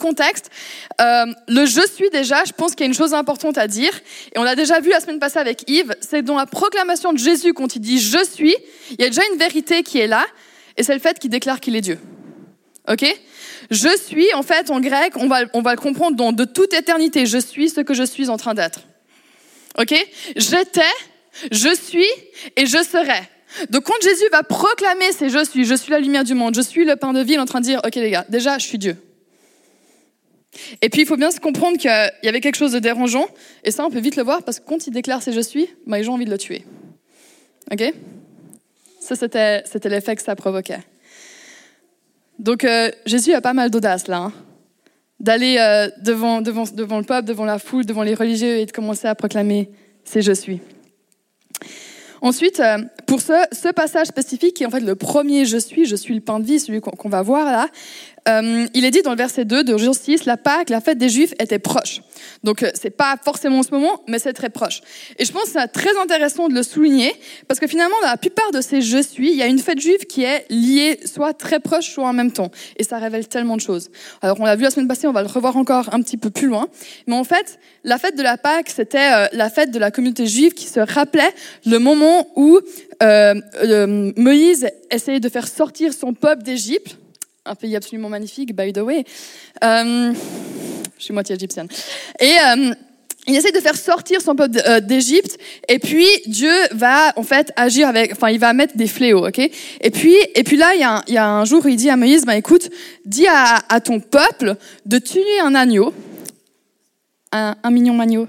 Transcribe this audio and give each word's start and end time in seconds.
contexte. 0.00 0.50
Euh, 1.00 1.26
le 1.46 1.64
je 1.66 1.86
suis 1.86 2.10
déjà, 2.10 2.44
je 2.44 2.52
pense 2.52 2.72
qu'il 2.72 2.80
y 2.80 2.84
a 2.84 2.86
une 2.86 2.94
chose 2.94 3.14
importante 3.14 3.58
à 3.58 3.68
dire, 3.68 3.92
et 4.34 4.38
on 4.38 4.42
l'a 4.42 4.56
déjà 4.56 4.80
vu 4.80 4.90
la 4.90 5.00
semaine 5.00 5.20
passée 5.20 5.38
avec 5.38 5.62
Yves, 5.68 5.94
c'est 6.00 6.22
dans 6.22 6.36
la 6.36 6.46
proclamation 6.46 7.12
de 7.12 7.18
Jésus 7.18 7.52
quand 7.52 7.76
il 7.76 7.80
dit 7.80 8.00
je 8.00 8.24
suis, 8.24 8.56
il 8.90 9.00
y 9.00 9.04
a 9.04 9.08
déjà 9.08 9.22
une 9.32 9.38
vérité 9.38 9.82
qui 9.84 9.98
est 9.98 10.08
là, 10.08 10.26
et 10.76 10.82
c'est 10.82 10.94
le 10.94 11.00
fait 11.00 11.18
qu'il 11.18 11.30
déclare 11.30 11.60
qu'il 11.60 11.76
est 11.76 11.80
Dieu. 11.80 11.98
Ok? 12.88 13.04
Je 13.70 13.96
suis, 14.04 14.26
en 14.34 14.42
fait, 14.42 14.70
en 14.70 14.80
grec, 14.80 15.12
on 15.16 15.28
va, 15.28 15.42
on 15.54 15.62
va 15.62 15.72
le 15.72 15.80
comprendre 15.80 16.16
dans 16.16 16.32
de 16.32 16.44
toute 16.44 16.74
éternité, 16.74 17.26
je 17.26 17.38
suis 17.38 17.68
ce 17.68 17.80
que 17.80 17.94
je 17.94 18.02
suis 18.02 18.28
en 18.28 18.36
train 18.36 18.54
d'être. 18.54 18.80
Ok? 19.78 19.94
J'étais, 20.36 20.80
je 21.52 21.74
suis 21.74 22.08
et 22.56 22.66
je 22.66 22.82
serai. 22.82 23.28
Donc 23.68 23.84
quand 23.84 24.00
Jésus 24.02 24.28
va 24.30 24.42
proclamer 24.42 25.12
c'est 25.12 25.28
je 25.28 25.44
suis, 25.44 25.64
je 25.64 25.74
suis 25.74 25.90
la 25.90 25.98
lumière 25.98 26.24
du 26.24 26.34
monde, 26.34 26.54
je 26.54 26.60
suis 26.60 26.84
le 26.84 26.96
pain 26.96 27.12
de 27.12 27.20
vie, 27.20 27.32
il 27.32 27.36
est 27.36 27.40
en 27.40 27.46
train 27.46 27.60
de 27.60 27.64
dire, 27.64 27.80
ok 27.84 27.94
les 27.96 28.10
gars, 28.10 28.24
déjà 28.28 28.58
je 28.58 28.66
suis 28.66 28.78
Dieu. 28.78 28.96
Et 30.82 30.88
puis, 30.88 31.02
il 31.02 31.06
faut 31.06 31.16
bien 31.16 31.30
se 31.30 31.40
comprendre 31.40 31.78
qu'il 31.78 31.90
y 32.22 32.28
avait 32.28 32.40
quelque 32.40 32.56
chose 32.56 32.72
de 32.72 32.78
dérangeant. 32.78 33.26
Et 33.64 33.70
ça, 33.70 33.84
on 33.84 33.90
peut 33.90 34.00
vite 34.00 34.16
le 34.16 34.22
voir 34.22 34.42
parce 34.42 34.60
que 34.60 34.64
quand 34.66 34.86
il 34.86 34.92
déclare 34.92 35.22
c'est 35.22 35.32
je 35.32 35.40
suis, 35.40 35.68
bah, 35.86 35.98
les 35.98 36.04
gens 36.04 36.12
ont 36.12 36.14
envie 36.16 36.24
de 36.24 36.30
le 36.30 36.38
tuer. 36.38 36.64
OK? 37.70 37.94
Ça, 39.00 39.16
c'était, 39.16 39.62
l'effet 39.88 40.16
que 40.16 40.22
ça 40.22 40.34
provoquait. 40.36 40.80
Donc, 42.38 42.64
euh, 42.64 42.90
Jésus 43.06 43.32
a 43.32 43.40
pas 43.40 43.52
mal 43.52 43.70
d'audace 43.70 44.08
là. 44.08 44.18
hein. 44.18 44.32
D'aller 45.20 45.58
euh, 45.58 45.90
devant, 46.02 46.40
le 46.40 47.02
peuple, 47.02 47.28
devant 47.28 47.44
la 47.44 47.58
foule, 47.58 47.84
devant 47.84 48.02
les 48.02 48.14
religieux 48.14 48.56
et 48.56 48.66
de 48.66 48.72
commencer 48.72 49.06
à 49.06 49.14
proclamer 49.14 49.70
c'est 50.04 50.22
je 50.22 50.32
suis. 50.32 50.60
Ensuite, 52.22 52.60
euh, 52.60 52.78
pour 53.06 53.20
ce, 53.20 53.72
passage 53.72 54.08
spécifique, 54.08 54.54
qui 54.54 54.62
est 54.62 54.66
en 54.66 54.70
fait 54.70 54.80
le 54.80 54.94
premier 54.94 55.46
je 55.46 55.56
suis, 55.56 55.86
je 55.86 55.96
suis 55.96 56.14
le 56.14 56.20
pain 56.20 56.38
de 56.38 56.44
vie, 56.44 56.60
celui 56.60 56.80
qu'on 56.80 57.08
va 57.08 57.22
voir 57.22 57.46
là, 57.46 57.68
euh, 58.28 58.66
il 58.74 58.84
est 58.84 58.90
dit 58.90 59.02
dans 59.02 59.10
le 59.10 59.16
verset 59.16 59.44
2 59.44 59.64
de 59.64 59.76
Jean 59.78 59.92
6, 59.92 60.24
la 60.24 60.36
Pâque, 60.36 60.70
la 60.70 60.80
fête 60.80 60.98
des 60.98 61.08
Juifs 61.08 61.32
était 61.38 61.58
proche. 61.58 62.00
Donc 62.44 62.62
euh, 62.62 62.70
c'est 62.74 62.90
pas 62.90 63.16
forcément 63.22 63.60
en 63.60 63.62
ce 63.62 63.70
moment, 63.70 64.02
mais 64.08 64.18
c'est 64.18 64.32
très 64.32 64.50
proche. 64.50 64.80
Et 65.18 65.24
je 65.24 65.32
pense 65.32 65.44
que 65.44 65.50
c'est 65.60 65.68
très 65.68 65.96
intéressant 65.98 66.48
de 66.48 66.54
le 66.54 66.62
souligner, 66.62 67.12
parce 67.48 67.60
que 67.60 67.66
finalement, 67.66 67.96
dans 68.02 68.08
la 68.08 68.16
plupart 68.16 68.50
de 68.52 68.60
ces 68.60 68.82
je 68.82 69.02
suis, 69.02 69.30
il 69.30 69.36
y 69.36 69.42
a 69.42 69.46
une 69.46 69.58
fête 69.58 69.80
juive 69.80 70.06
qui 70.06 70.24
est 70.24 70.46
liée 70.50 71.00
soit 71.04 71.32
très 71.34 71.60
proche, 71.60 71.90
soit 71.90 72.06
en 72.06 72.12
même 72.12 72.32
temps. 72.32 72.50
Et 72.76 72.84
ça 72.84 72.98
révèle 72.98 73.28
tellement 73.28 73.56
de 73.56 73.60
choses. 73.60 73.90
Alors 74.22 74.38
on 74.40 74.44
l'a 74.44 74.56
vu 74.56 74.64
la 74.64 74.70
semaine 74.70 74.88
passée, 74.88 75.06
on 75.06 75.12
va 75.12 75.22
le 75.22 75.28
revoir 75.28 75.56
encore 75.56 75.94
un 75.94 76.02
petit 76.02 76.16
peu 76.16 76.30
plus 76.30 76.46
loin. 76.46 76.68
Mais 77.06 77.14
en 77.14 77.24
fait, 77.24 77.58
la 77.84 77.98
fête 77.98 78.16
de 78.16 78.22
la 78.22 78.36
Pâque, 78.36 78.70
c'était 78.70 79.12
euh, 79.12 79.26
la 79.32 79.50
fête 79.50 79.70
de 79.70 79.78
la 79.78 79.90
communauté 79.90 80.26
juive 80.26 80.52
qui 80.52 80.66
se 80.66 80.80
rappelait 80.80 81.32
le 81.66 81.78
moment 81.78 82.28
où 82.36 82.58
euh, 83.02 83.34
euh, 83.62 84.12
Moïse 84.16 84.68
essayait 84.90 85.20
de 85.20 85.28
faire 85.28 85.48
sortir 85.48 85.92
son 85.92 86.12
peuple 86.12 86.42
d'Égypte 86.42 86.96
un 87.46 87.54
pays 87.54 87.76
absolument 87.76 88.08
magnifique, 88.08 88.54
by 88.54 88.72
the 88.72 88.78
way. 88.78 89.04
Euh, 89.64 90.12
je 90.98 91.04
suis 91.04 91.14
moitié 91.14 91.34
égyptienne. 91.34 91.68
Et 92.18 92.34
euh, 92.46 92.74
il 93.26 93.36
essaie 93.36 93.52
de 93.52 93.60
faire 93.60 93.76
sortir 93.76 94.20
son 94.20 94.34
peuple 94.34 94.58
euh, 94.66 94.80
d'Égypte, 94.80 95.38
et 95.68 95.78
puis 95.78 96.06
Dieu 96.26 96.52
va 96.72 97.12
en 97.16 97.22
fait 97.22 97.52
agir 97.56 97.88
avec, 97.88 98.12
enfin 98.12 98.30
il 98.30 98.38
va 98.38 98.52
mettre 98.52 98.76
des 98.76 98.86
fléaux, 98.86 99.26
ok? 99.26 99.38
Et 99.38 99.90
puis 99.90 100.14
et 100.34 100.42
puis 100.42 100.56
là 100.56 100.72
il 100.74 100.80
y, 101.12 101.16
a 101.16 101.26
un, 101.26 101.44
jour 101.44 101.64
où 101.64 101.68
il 101.68 101.76
dit 101.76 101.90
à 101.90 101.96
Moïse, 101.96 102.24
ben 102.24 102.34
écoute, 102.34 102.70
dis 103.04 103.26
à, 103.28 103.80
ton 103.80 104.00
peuple 104.00 104.56
de 104.86 104.98
tuer 104.98 105.40
un 105.42 105.54
agneau, 105.54 105.94
un 107.32 107.70
mignon 107.70 108.00
agneau, 108.00 108.26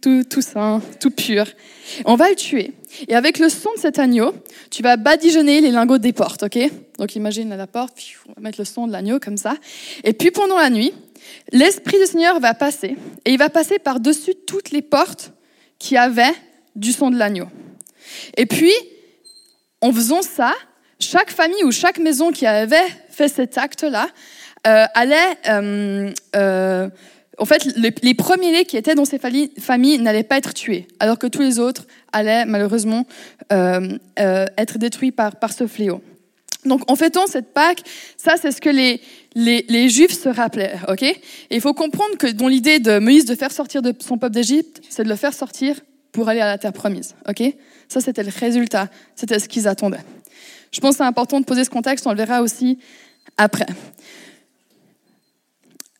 tout 0.00 0.24
tout 0.24 0.42
sain, 0.42 0.82
tout 1.00 1.10
pur. 1.10 1.46
On 2.04 2.16
va 2.16 2.30
le 2.30 2.36
tuer. 2.36 2.72
Et 3.08 3.14
avec 3.14 3.38
le 3.38 3.48
son 3.48 3.72
de 3.74 3.80
cet 3.80 3.98
agneau, 3.98 4.34
tu 4.70 4.82
vas 4.82 4.96
badigeonner 4.96 5.60
les 5.60 5.70
lingots 5.70 5.98
des 5.98 6.12
portes, 6.12 6.42
ok? 6.42 6.58
Donc 6.98 7.14
imagine 7.16 7.48
la 7.54 7.66
porte, 7.66 7.96
on 8.28 8.32
va 8.32 8.42
mettre 8.42 8.60
le 8.60 8.64
son 8.64 8.86
de 8.86 8.92
l'agneau 8.92 9.20
comme 9.20 9.36
ça. 9.36 9.54
Et 10.04 10.12
puis 10.12 10.30
pendant 10.30 10.58
la 10.58 10.70
nuit, 10.70 10.92
l'Esprit 11.52 11.98
du 11.98 12.06
Seigneur 12.06 12.40
va 12.40 12.54
passer, 12.54 12.96
et 13.24 13.32
il 13.32 13.38
va 13.38 13.48
passer 13.48 13.78
par-dessus 13.78 14.34
toutes 14.46 14.70
les 14.70 14.82
portes 14.82 15.32
qui 15.78 15.96
avaient 15.96 16.34
du 16.74 16.92
son 16.92 17.10
de 17.10 17.16
l'agneau. 17.16 17.46
Et 18.36 18.46
puis, 18.46 18.72
en 19.80 19.92
faisant 19.92 20.22
ça, 20.22 20.52
chaque 20.98 21.30
famille 21.30 21.64
ou 21.64 21.72
chaque 21.72 21.98
maison 21.98 22.32
qui 22.32 22.46
avait 22.46 22.86
fait 23.10 23.28
cet 23.28 23.58
acte-là 23.58 24.08
euh, 24.66 24.84
allait... 24.94 25.38
Euh, 25.48 26.12
euh, 26.36 26.88
en 27.40 27.46
fait, 27.46 27.64
les, 28.02 28.14
premiers-nés 28.14 28.66
qui 28.66 28.76
étaient 28.76 28.94
dans 28.94 29.06
ces 29.06 29.18
familles, 29.18 29.98
n'allaient 29.98 30.22
pas 30.22 30.36
être 30.36 30.52
tués, 30.52 30.86
alors 31.00 31.18
que 31.18 31.26
tous 31.26 31.40
les 31.40 31.58
autres 31.58 31.86
allaient 32.12 32.44
malheureusement 32.44 33.06
euh, 33.52 33.96
euh, 34.18 34.44
être 34.58 34.78
détruits 34.78 35.10
par, 35.10 35.52
ce 35.52 35.66
fléau. 35.66 36.02
Donc, 36.66 36.88
en 36.90 36.96
fêtant 36.96 37.26
cette 37.26 37.54
Pâque, 37.54 37.80
ça, 38.18 38.34
c'est 38.40 38.52
ce 38.52 38.60
que 38.60 38.68
les 38.68 39.88
Juifs 39.88 40.12
se 40.12 40.28
rappelaient, 40.28 40.74
ok? 40.88 41.02
Et 41.02 41.18
il 41.50 41.62
faut 41.62 41.72
comprendre 41.72 42.18
que 42.18 42.26
dans 42.26 42.46
l'idée 42.46 42.78
de 42.78 42.98
Moïse 42.98 43.24
de 43.24 43.34
faire 43.34 43.52
sortir 43.52 43.80
de 43.80 43.94
son 43.98 44.18
peuple 44.18 44.34
d'Égypte, 44.34 44.82
c'est 44.90 45.04
de 45.04 45.08
le 45.08 45.16
faire 45.16 45.32
sortir 45.32 45.80
pour 46.12 46.28
aller 46.28 46.40
à 46.40 46.46
la 46.46 46.58
terre 46.58 46.74
promise, 46.74 47.14
ok? 47.26 47.42
Ça, 47.88 48.02
c'était 48.02 48.22
le 48.22 48.32
résultat, 48.38 48.90
c'était 49.16 49.38
ce 49.38 49.48
qu'ils 49.48 49.66
attendaient. 49.66 50.04
Je 50.72 50.80
pense 50.80 50.90
que 50.92 50.98
c'est 50.98 51.04
important 51.04 51.40
de 51.40 51.46
poser 51.46 51.64
ce 51.64 51.70
contexte, 51.70 52.06
on 52.06 52.10
le 52.10 52.18
verra 52.18 52.42
aussi 52.42 52.78
après. 53.38 53.66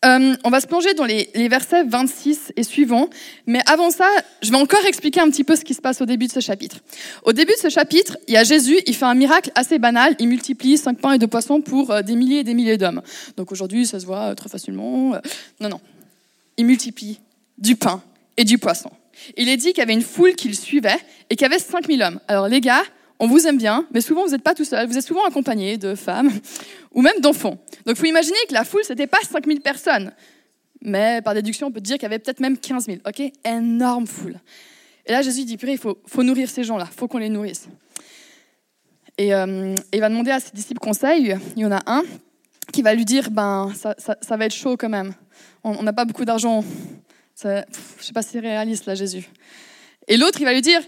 Euh, 0.03 0.35
on 0.43 0.49
va 0.49 0.59
se 0.59 0.65
plonger 0.65 0.95
dans 0.95 1.05
les, 1.05 1.29
versets 1.47 1.83
26 1.83 2.53
et 2.55 2.63
suivants, 2.63 3.09
mais 3.45 3.61
avant 3.67 3.91
ça, 3.91 4.09
je 4.41 4.49
vais 4.49 4.57
encore 4.57 4.83
expliquer 4.85 5.19
un 5.19 5.29
petit 5.29 5.43
peu 5.43 5.55
ce 5.55 5.63
qui 5.63 5.75
se 5.75 5.81
passe 5.81 6.01
au 6.01 6.05
début 6.05 6.25
de 6.25 6.31
ce 6.31 6.39
chapitre. 6.39 6.77
Au 7.23 7.33
début 7.33 7.53
de 7.53 7.59
ce 7.59 7.69
chapitre, 7.69 8.17
il 8.27 8.33
y 8.33 8.37
a 8.37 8.43
Jésus, 8.43 8.79
il 8.87 8.95
fait 8.95 9.05
un 9.05 9.13
miracle 9.13 9.51
assez 9.53 9.77
banal, 9.77 10.15
il 10.17 10.27
multiplie 10.27 10.77
cinq 10.77 10.97
pains 10.99 11.13
et 11.13 11.19
deux 11.19 11.27
poissons 11.27 11.61
pour 11.61 11.91
euh, 11.91 12.01
des 12.01 12.15
milliers 12.15 12.39
et 12.39 12.43
des 12.43 12.55
milliers 12.55 12.77
d'hommes. 12.77 13.03
Donc 13.37 13.51
aujourd'hui, 13.51 13.85
ça 13.85 13.99
se 13.99 14.07
voit 14.07 14.31
euh, 14.31 14.35
très 14.35 14.49
facilement. 14.49 15.13
Non, 15.59 15.69
non. 15.69 15.81
Il 16.57 16.65
multiplie 16.65 17.19
du 17.59 17.75
pain 17.75 18.01
et 18.37 18.43
du 18.43 18.57
poisson. 18.57 18.89
Il 19.37 19.49
est 19.49 19.57
dit 19.57 19.69
qu'il 19.69 19.79
y 19.79 19.81
avait 19.81 19.93
une 19.93 20.01
foule 20.01 20.33
qui 20.33 20.47
le 20.47 20.55
suivait 20.55 20.97
et 21.29 21.35
qu'il 21.35 21.45
y 21.45 21.49
avait 21.49 21.59
5000 21.59 22.01
hommes. 22.01 22.19
Alors 22.27 22.47
les 22.47 22.59
gars, 22.59 22.83
on 23.21 23.27
vous 23.27 23.45
aime 23.45 23.57
bien, 23.57 23.85
mais 23.93 24.01
souvent 24.01 24.25
vous 24.25 24.31
n'êtes 24.31 24.41
pas 24.41 24.55
tout 24.55 24.65
seul, 24.65 24.87
vous 24.87 24.97
êtes 24.97 25.05
souvent 25.05 25.23
accompagné 25.25 25.77
de 25.77 25.93
femmes 25.93 26.31
ou 26.91 27.03
même 27.03 27.19
d'enfants. 27.21 27.59
Donc 27.85 27.95
il 27.95 27.95
faut 27.95 28.05
imaginer 28.05 28.37
que 28.49 28.53
la 28.53 28.63
foule, 28.63 28.81
c'était 28.83 29.05
pas 29.05 29.19
5000 29.21 29.61
personnes, 29.61 30.11
mais 30.81 31.21
par 31.21 31.35
déduction, 31.35 31.67
on 31.67 31.71
peut 31.71 31.81
dire 31.81 31.97
qu'il 31.97 32.03
y 32.03 32.05
avait 32.07 32.17
peut-être 32.17 32.39
même 32.39 32.57
15 32.57 32.87
000. 32.87 32.97
Ok? 33.07 33.21
Énorme 33.45 34.07
foule. 34.07 34.39
Et 35.05 35.11
là, 35.11 35.21
Jésus 35.21 35.45
dit, 35.45 35.55
purée, 35.57 35.73
il 35.73 35.77
faut, 35.77 36.23
nourrir 36.23 36.49
ces 36.49 36.63
gens-là, 36.63 36.87
il 36.91 36.97
faut 36.97 37.07
qu'on 37.07 37.19
les 37.19 37.29
nourrisse. 37.29 37.67
Et 39.19 39.35
euh, 39.35 39.75
il 39.93 39.99
va 39.99 40.09
demander 40.09 40.31
à 40.31 40.39
ses 40.39 40.51
disciples 40.51 40.79
conseil, 40.79 41.37
il 41.55 41.61
y 41.61 41.65
en 41.65 41.71
a 41.71 41.81
un 41.85 42.01
qui 42.73 42.81
va 42.81 42.95
lui 42.95 43.05
dire, 43.05 43.29
ben, 43.29 43.71
ça, 43.75 43.93
ça, 43.99 44.17
ça 44.19 44.35
va 44.35 44.45
être 44.45 44.55
chaud 44.55 44.77
quand 44.77 44.89
même, 44.89 45.13
on 45.63 45.83
n'a 45.83 45.93
pas 45.93 46.05
beaucoup 46.05 46.25
d'argent, 46.25 46.63
je 47.43 47.49
ne 47.49 47.63
sais 47.99 48.13
pas 48.13 48.23
si 48.23 48.29
c'est 48.31 48.39
réaliste 48.39 48.87
là, 48.87 48.95
Jésus. 48.95 49.29
Et 50.07 50.17
l'autre, 50.17 50.41
il 50.41 50.45
va 50.45 50.53
lui 50.53 50.61
dire, 50.61 50.81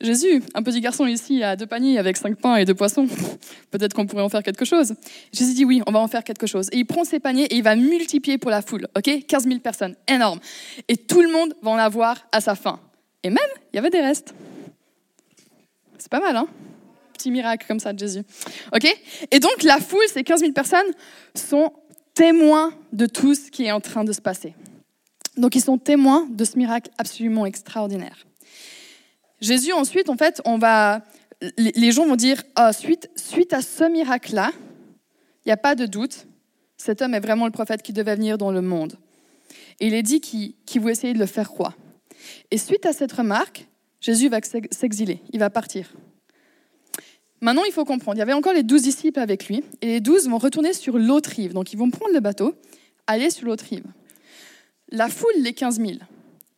Jésus, 0.00 0.42
un 0.54 0.62
petit 0.62 0.80
garçon 0.80 1.06
ici 1.06 1.42
a 1.42 1.56
deux 1.56 1.66
paniers 1.66 1.98
avec 1.98 2.16
cinq 2.18 2.36
pains 2.36 2.56
et 2.56 2.64
deux 2.64 2.74
poissons. 2.74 3.08
Peut-être 3.70 3.94
qu'on 3.94 4.06
pourrait 4.06 4.22
en 4.22 4.28
faire 4.28 4.42
quelque 4.42 4.64
chose. 4.64 4.94
Jésus 5.32 5.54
dit 5.54 5.64
oui, 5.64 5.82
on 5.86 5.92
va 5.92 6.00
en 6.00 6.08
faire 6.08 6.22
quelque 6.22 6.46
chose. 6.46 6.68
Et 6.72 6.78
il 6.78 6.84
prend 6.84 7.04
ses 7.04 7.18
paniers 7.18 7.44
et 7.44 7.56
il 7.56 7.62
va 7.62 7.76
multiplier 7.76 8.36
pour 8.36 8.50
la 8.50 8.60
foule. 8.60 8.88
Ok? 8.96 9.26
15 9.26 9.44
000 9.44 9.60
personnes, 9.60 9.96
énorme. 10.06 10.38
Et 10.88 10.96
tout 10.96 11.22
le 11.22 11.30
monde 11.32 11.54
va 11.62 11.70
en 11.70 11.78
avoir 11.78 12.26
à 12.30 12.40
sa 12.40 12.54
fin. 12.54 12.78
Et 13.22 13.30
même, 13.30 13.38
il 13.72 13.76
y 13.76 13.78
avait 13.78 13.90
des 13.90 14.00
restes. 14.00 14.34
C'est 15.98 16.10
pas 16.10 16.20
mal, 16.20 16.36
hein? 16.36 16.46
Petit 17.14 17.30
miracle 17.30 17.66
comme 17.66 17.80
ça 17.80 17.94
de 17.94 17.98
Jésus. 17.98 18.22
Ok? 18.74 18.86
Et 19.30 19.40
donc 19.40 19.62
la 19.62 19.78
foule, 19.78 20.04
ces 20.12 20.22
15 20.22 20.40
000 20.40 20.52
personnes, 20.52 20.86
sont 21.34 21.72
témoins 22.14 22.72
de 22.92 23.06
tout 23.06 23.34
ce 23.34 23.50
qui 23.50 23.64
est 23.64 23.72
en 23.72 23.80
train 23.80 24.04
de 24.04 24.12
se 24.12 24.20
passer. 24.20 24.54
Donc 25.38 25.54
ils 25.54 25.62
sont 25.62 25.78
témoins 25.78 26.26
de 26.30 26.44
ce 26.44 26.58
miracle 26.58 26.90
absolument 26.98 27.46
extraordinaire. 27.46 28.26
Jésus, 29.40 29.72
ensuite, 29.72 30.08
en 30.08 30.16
fait, 30.16 30.40
on 30.44 30.58
va, 30.58 31.02
les 31.56 31.92
gens 31.92 32.06
vont 32.06 32.16
dire, 32.16 32.42
oh, 32.58 32.70
suite, 32.72 33.10
suite 33.16 33.52
à 33.52 33.60
ce 33.60 33.84
miracle-là, 33.84 34.50
il 35.44 35.48
n'y 35.48 35.52
a 35.52 35.56
pas 35.56 35.74
de 35.74 35.86
doute, 35.86 36.26
cet 36.76 37.02
homme 37.02 37.14
est 37.14 37.20
vraiment 37.20 37.46
le 37.46 37.52
prophète 37.52 37.82
qui 37.82 37.92
devait 37.92 38.16
venir 38.16 38.38
dans 38.38 38.50
le 38.50 38.62
monde. 38.62 38.98
Et 39.80 39.86
il 39.86 39.94
est 39.94 40.02
dit 40.02 40.20
qu'il 40.20 40.54
qu 40.66 40.78
veut 40.78 40.90
essayer 40.90 41.12
de 41.12 41.18
le 41.18 41.26
faire 41.26 41.50
roi. 41.50 41.74
Et 42.50 42.58
suite 42.58 42.86
à 42.86 42.92
cette 42.92 43.12
remarque, 43.12 43.66
Jésus 44.00 44.28
va 44.28 44.40
s'exiler, 44.70 45.20
il 45.32 45.38
va 45.38 45.50
partir. 45.50 45.92
Maintenant, 47.40 47.64
il 47.64 47.72
faut 47.72 47.84
comprendre, 47.84 48.16
il 48.16 48.20
y 48.20 48.22
avait 48.22 48.32
encore 48.32 48.54
les 48.54 48.62
douze 48.62 48.82
disciples 48.82 49.20
avec 49.20 49.48
lui, 49.48 49.62
et 49.82 49.86
les 49.86 50.00
douze 50.00 50.28
vont 50.28 50.38
retourner 50.38 50.72
sur 50.72 50.98
l'autre 50.98 51.30
rive. 51.30 51.52
Donc, 51.52 51.72
ils 51.72 51.78
vont 51.78 51.90
prendre 51.90 52.14
le 52.14 52.20
bateau, 52.20 52.54
aller 53.06 53.30
sur 53.30 53.46
l'autre 53.46 53.64
rive. 53.68 53.84
La 54.90 55.08
foule, 55.08 55.34
les 55.38 55.52
15 55.52 55.78
000, 55.78 55.92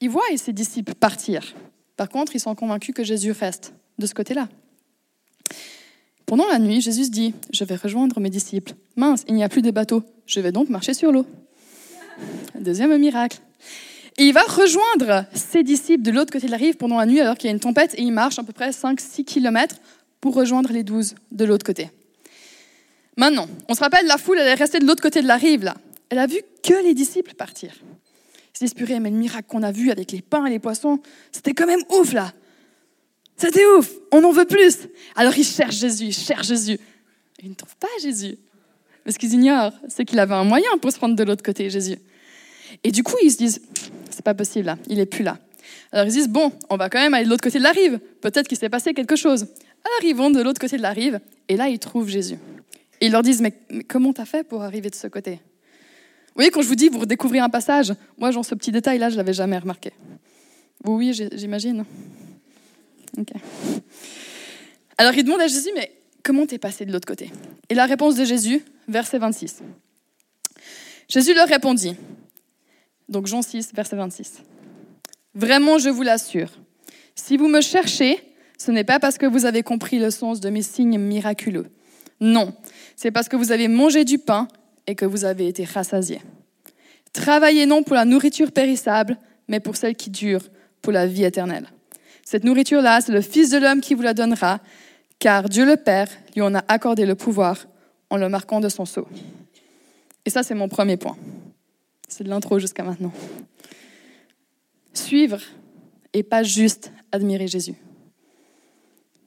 ils 0.00 0.10
voient 0.10 0.22
ses 0.36 0.52
disciples 0.52 0.94
partir. 0.94 1.54
Par 1.98 2.08
contre, 2.08 2.36
ils 2.36 2.40
sont 2.40 2.54
convaincus 2.54 2.94
que 2.94 3.02
Jésus 3.02 3.32
reste 3.32 3.74
de 3.98 4.06
ce 4.06 4.14
côté-là. 4.14 4.48
Pendant 6.26 6.46
la 6.46 6.60
nuit, 6.60 6.80
Jésus 6.80 7.10
dit, 7.10 7.34
je 7.52 7.64
vais 7.64 7.74
rejoindre 7.74 8.20
mes 8.20 8.30
disciples. 8.30 8.74
Mince, 8.94 9.24
il 9.26 9.34
n'y 9.34 9.42
a 9.42 9.48
plus 9.48 9.62
de 9.62 9.72
bateau. 9.72 10.04
Je 10.24 10.38
vais 10.38 10.52
donc 10.52 10.68
marcher 10.68 10.94
sur 10.94 11.10
l'eau. 11.10 11.26
Deuxième 12.54 12.96
miracle. 12.98 13.40
Et 14.16 14.24
il 14.26 14.32
va 14.32 14.42
rejoindre 14.42 15.24
ses 15.34 15.64
disciples 15.64 16.02
de 16.02 16.12
l'autre 16.12 16.32
côté 16.32 16.46
de 16.46 16.52
la 16.52 16.56
rive 16.56 16.76
pendant 16.76 16.98
la 16.98 17.06
nuit 17.06 17.20
alors 17.20 17.36
qu'il 17.36 17.48
y 17.48 17.50
a 17.50 17.54
une 17.54 17.60
tempête 17.60 17.94
et 17.94 18.02
il 18.02 18.12
marche 18.12 18.38
à 18.38 18.44
peu 18.44 18.52
près 18.52 18.70
5-6 18.70 19.24
km 19.24 19.76
pour 20.20 20.34
rejoindre 20.34 20.72
les 20.72 20.84
douze 20.84 21.16
de 21.32 21.44
l'autre 21.44 21.66
côté. 21.66 21.90
Maintenant, 23.16 23.48
on 23.68 23.74
se 23.74 23.80
rappelle, 23.80 24.06
la 24.06 24.18
foule, 24.18 24.38
est 24.38 24.54
restée 24.54 24.78
de 24.78 24.86
l'autre 24.86 25.02
côté 25.02 25.20
de 25.20 25.26
la 25.26 25.36
rive, 25.36 25.64
là. 25.64 25.76
Elle 26.10 26.20
a 26.20 26.28
vu 26.28 26.38
que 26.62 26.80
les 26.84 26.94
disciples 26.94 27.34
partir. 27.34 27.72
Ils 28.60 28.68
se 28.68 28.74
disent, 28.74 29.00
mais 29.00 29.10
le 29.10 29.16
miracle 29.16 29.46
qu'on 29.48 29.62
a 29.62 29.70
vu 29.70 29.90
avec 29.90 30.10
les 30.12 30.22
pains 30.22 30.44
et 30.46 30.50
les 30.50 30.58
poissons, 30.58 31.00
c'était 31.30 31.54
quand 31.54 31.66
même 31.66 31.82
ouf, 31.90 32.12
là. 32.12 32.32
C'était 33.36 33.64
ouf, 33.64 33.92
on 34.10 34.24
en 34.24 34.32
veut 34.32 34.46
plus. 34.46 34.88
Alors 35.14 35.36
ils 35.38 35.44
cherchent 35.44 35.76
Jésus, 35.78 36.06
ils 36.06 36.12
cherchent 36.12 36.48
Jésus. 36.48 36.80
Ils 37.40 37.50
ne 37.50 37.54
trouvent 37.54 37.76
pas 37.76 37.86
Jésus. 38.02 38.36
Mais 39.06 39.12
ce 39.12 39.18
qu'ils 39.18 39.32
ignorent, 39.32 39.72
c'est 39.86 40.04
qu'il 40.04 40.18
avait 40.18 40.34
un 40.34 40.42
moyen 40.42 40.76
pour 40.82 40.90
se 40.90 40.98
rendre 40.98 41.14
de 41.14 41.22
l'autre 41.22 41.44
côté, 41.44 41.70
Jésus. 41.70 41.98
Et 42.82 42.90
du 42.90 43.04
coup, 43.04 43.14
ils 43.22 43.30
se 43.30 43.36
disent, 43.36 43.62
c'est 44.10 44.24
pas 44.24 44.34
possible 44.34 44.66
là, 44.66 44.76
il 44.88 44.98
est 44.98 45.06
plus 45.06 45.22
là. 45.22 45.38
Alors 45.92 46.06
ils 46.06 46.10
se 46.10 46.16
disent, 46.16 46.28
bon, 46.28 46.52
on 46.68 46.76
va 46.76 46.90
quand 46.90 46.98
même 46.98 47.14
aller 47.14 47.26
de 47.26 47.30
l'autre 47.30 47.44
côté 47.44 47.58
de 47.58 47.62
la 47.62 47.70
rive. 47.70 48.00
Peut-être 48.20 48.48
qu'il 48.48 48.58
s'est 48.58 48.68
passé 48.68 48.92
quelque 48.92 49.16
chose. 49.16 49.42
Alors 49.42 50.02
ils 50.02 50.16
vont 50.16 50.30
de 50.30 50.42
l'autre 50.42 50.60
côté 50.60 50.76
de 50.76 50.82
la 50.82 50.90
rive, 50.90 51.20
et 51.48 51.56
là 51.56 51.68
ils 51.68 51.78
trouvent 51.78 52.08
Jésus. 52.08 52.38
Et 53.00 53.06
ils 53.06 53.12
leur 53.12 53.22
disent, 53.22 53.40
mais, 53.40 53.54
comment 53.88 54.12
t'as 54.12 54.24
fait 54.24 54.42
pour 54.42 54.64
arriver 54.64 54.90
de 54.90 54.96
ce 54.96 55.06
côté? 55.06 55.38
Vous 56.28 56.42
voyez, 56.42 56.50
quand 56.50 56.62
je 56.62 56.68
vous 56.68 56.76
dis, 56.76 56.88
vous 56.88 57.00
redécouvrez 57.00 57.40
un 57.40 57.48
passage, 57.48 57.92
moi, 58.16 58.30
genre, 58.30 58.44
ce 58.44 58.54
petit 58.54 58.70
détail-là, 58.70 59.10
je 59.10 59.16
l'avais 59.16 59.32
jamais 59.32 59.58
remarqué. 59.58 59.92
Vous, 60.84 60.96
oui, 60.96 61.12
j'imagine. 61.32 61.84
Ok. 63.16 63.32
Alors 64.98 65.14
ils 65.14 65.24
demandent 65.24 65.40
à 65.40 65.46
Jésus, 65.46 65.70
mais 65.74 65.92
comment 66.24 66.44
t'es 66.44 66.58
passé 66.58 66.84
de 66.84 66.92
l'autre 66.92 67.06
côté? 67.06 67.30
Et 67.68 67.74
la 67.74 67.86
réponse 67.86 68.16
de 68.16 68.24
Jésus, 68.24 68.64
verset 68.88 69.18
26. 69.18 69.62
Jésus 71.08 71.34
leur 71.34 71.48
répondit, 71.48 71.96
donc 73.08 73.26
Jean 73.26 73.42
6, 73.42 73.72
verset 73.74 73.96
26. 73.96 74.42
Vraiment, 75.34 75.78
je 75.78 75.88
vous 75.88 76.02
l'assure, 76.02 76.50
si 77.14 77.36
vous 77.36 77.48
me 77.48 77.60
cherchez, 77.60 78.18
ce 78.58 78.70
n'est 78.72 78.84
pas 78.84 78.98
parce 78.98 79.18
que 79.18 79.26
vous 79.26 79.46
avez 79.46 79.62
compris 79.62 79.98
le 79.98 80.10
sens 80.10 80.40
de 80.40 80.50
mes 80.50 80.62
signes 80.62 80.98
miraculeux. 80.98 81.66
Non, 82.20 82.52
c'est 82.96 83.12
parce 83.12 83.28
que 83.28 83.36
vous 83.36 83.52
avez 83.52 83.68
mangé 83.68 84.04
du 84.04 84.18
pain 84.18 84.48
et 84.88 84.94
que 84.94 85.04
vous 85.04 85.24
avez 85.24 85.46
été 85.46 85.64
rassasiés. 85.64 86.22
Travaillez 87.12 87.66
non 87.66 87.84
pour 87.84 87.94
la 87.94 88.04
nourriture 88.04 88.50
périssable, 88.50 89.16
mais 89.46 89.60
pour 89.60 89.76
celle 89.76 89.94
qui 89.94 90.10
dure, 90.10 90.42
pour 90.82 90.92
la 90.92 91.06
vie 91.06 91.24
éternelle. 91.24 91.68
Cette 92.24 92.42
nourriture-là, 92.42 93.00
c'est 93.00 93.12
le 93.12 93.20
Fils 93.20 93.50
de 93.50 93.58
l'homme 93.58 93.80
qui 93.80 93.94
vous 93.94 94.02
la 94.02 94.14
donnera, 94.14 94.60
car 95.18 95.48
Dieu 95.48 95.64
le 95.64 95.76
Père 95.76 96.08
lui 96.34 96.42
en 96.42 96.54
a 96.54 96.64
accordé 96.68 97.06
le 97.06 97.14
pouvoir 97.14 97.66
en 98.10 98.16
le 98.16 98.28
marquant 98.28 98.60
de 98.60 98.68
son 98.68 98.86
sceau. 98.86 99.06
Et 100.24 100.30
ça, 100.30 100.42
c'est 100.42 100.54
mon 100.54 100.68
premier 100.68 100.96
point. 100.96 101.16
C'est 102.08 102.24
de 102.24 102.30
l'intro 102.30 102.58
jusqu'à 102.58 102.82
maintenant. 102.82 103.12
Suivre 104.94 105.40
et 106.14 106.22
pas 106.22 106.42
juste 106.42 106.92
admirer 107.12 107.46
Jésus. 107.46 107.74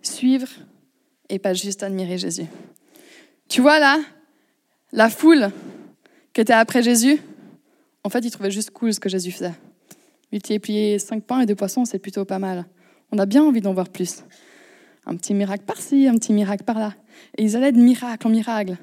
Suivre 0.01 0.49
et 1.29 1.37
pas 1.37 1.53
juste 1.53 1.83
admirer 1.83 2.17
Jésus. 2.17 2.47
Tu 3.47 3.61
vois 3.61 3.79
là, 3.79 3.99
la 4.93 5.09
foule 5.09 5.51
qui 6.33 6.41
était 6.41 6.53
après 6.53 6.83
Jésus, 6.83 7.21
en 8.03 8.09
fait, 8.09 8.19
ils 8.19 8.31
trouvaient 8.31 8.51
juste 8.51 8.71
cool 8.71 8.93
ce 8.93 8.99
que 8.99 9.09
Jésus 9.09 9.31
faisait. 9.31 9.53
Multiplier 10.31 10.97
cinq 10.99 11.23
pains 11.23 11.41
et 11.41 11.45
deux 11.45 11.55
poissons, 11.55 11.85
c'est 11.85 11.99
plutôt 11.99 12.25
pas 12.25 12.39
mal. 12.39 12.65
On 13.11 13.17
a 13.19 13.25
bien 13.25 13.43
envie 13.43 13.61
d'en 13.61 13.73
voir 13.73 13.89
plus. 13.89 14.23
Un 15.05 15.15
petit 15.15 15.33
miracle 15.33 15.65
par-ci, 15.65 16.07
un 16.07 16.15
petit 16.15 16.33
miracle 16.33 16.63
par-là. 16.63 16.93
Et 17.37 17.43
ils 17.43 17.55
allaient 17.55 17.71
de 17.71 17.79
miracle 17.79 18.27
en 18.27 18.29
miracle. 18.29 18.77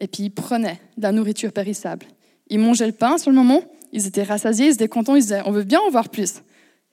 Et 0.00 0.08
puis 0.08 0.24
ils 0.24 0.30
prenaient 0.30 0.80
de 0.96 1.02
la 1.02 1.12
nourriture 1.12 1.52
périssable. 1.52 2.06
Ils 2.48 2.58
mangeaient 2.58 2.86
le 2.86 2.92
pain 2.92 3.18
sur 3.18 3.30
le 3.30 3.36
moment, 3.36 3.62
ils 3.92 4.06
étaient 4.06 4.22
rassasiés, 4.22 4.66
ils 4.66 4.74
étaient 4.74 4.88
contents, 4.88 5.14
ils 5.14 5.22
disaient 5.22 5.42
on 5.46 5.52
veut 5.52 5.64
bien 5.64 5.80
en 5.80 5.90
voir 5.90 6.08
plus. 6.08 6.42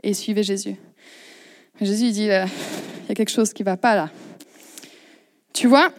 Et 0.03 0.09
ils 0.09 0.15
suivaient 0.15 0.43
Jésus. 0.43 0.75
Jésus 1.81 2.05
il 2.05 2.13
dit 2.13 2.29
euh, 2.29 2.45
il 3.03 3.09
y 3.09 3.11
a 3.11 3.15
quelque 3.15 3.31
chose 3.31 3.53
qui 3.53 3.63
ne 3.63 3.65
va 3.65 3.77
pas 3.77 3.95
là. 3.95 4.09
Tu 5.53 5.67
vois, 5.67 5.91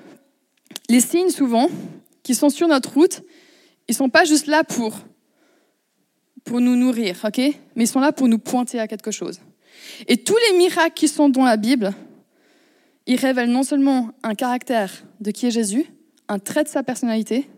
les 0.89 1.01
signes 1.01 1.31
souvent 1.31 1.69
qui 2.25 2.35
sont 2.35 2.49
sur 2.49 2.67
notre 2.67 2.93
route, 2.93 3.23
ils 3.87 3.93
ne 3.93 3.97
sont 3.97 4.09
pas 4.09 4.25
juste 4.25 4.49
là 4.49 4.65
pour, 4.65 4.95
pour 6.43 6.61
nous 6.61 6.75
nourrir, 6.75 7.17
Mais 7.77 7.85
ils 7.85 7.87
sont 7.87 8.01
là 8.01 8.11
pour 8.11 8.27
nous 8.27 8.39
pointer 8.39 8.81
à 8.81 8.89
quelque 8.89 9.13
chose. 9.13 9.41
Et 10.09 10.17
tous 10.17 10.37
les 10.49 10.59
miracles 10.59 10.95
qui 10.95 11.07
sont 11.07 11.29
dans 11.29 11.45
la 11.45 11.57
Bible, 11.57 11.93
ils 13.07 13.21
révèlent 13.21 13.51
non 13.51 13.63
seulement 13.63 14.11
un 14.23 14.35
caractère 14.35 14.91
de 15.21 15.31
qui 15.31 15.47
est 15.47 15.51
Jésus, 15.51 15.87
un 16.29 16.39
trait 16.39 16.65
de 16.65 16.69
sa 16.69 16.83
personnalité, 16.83 17.49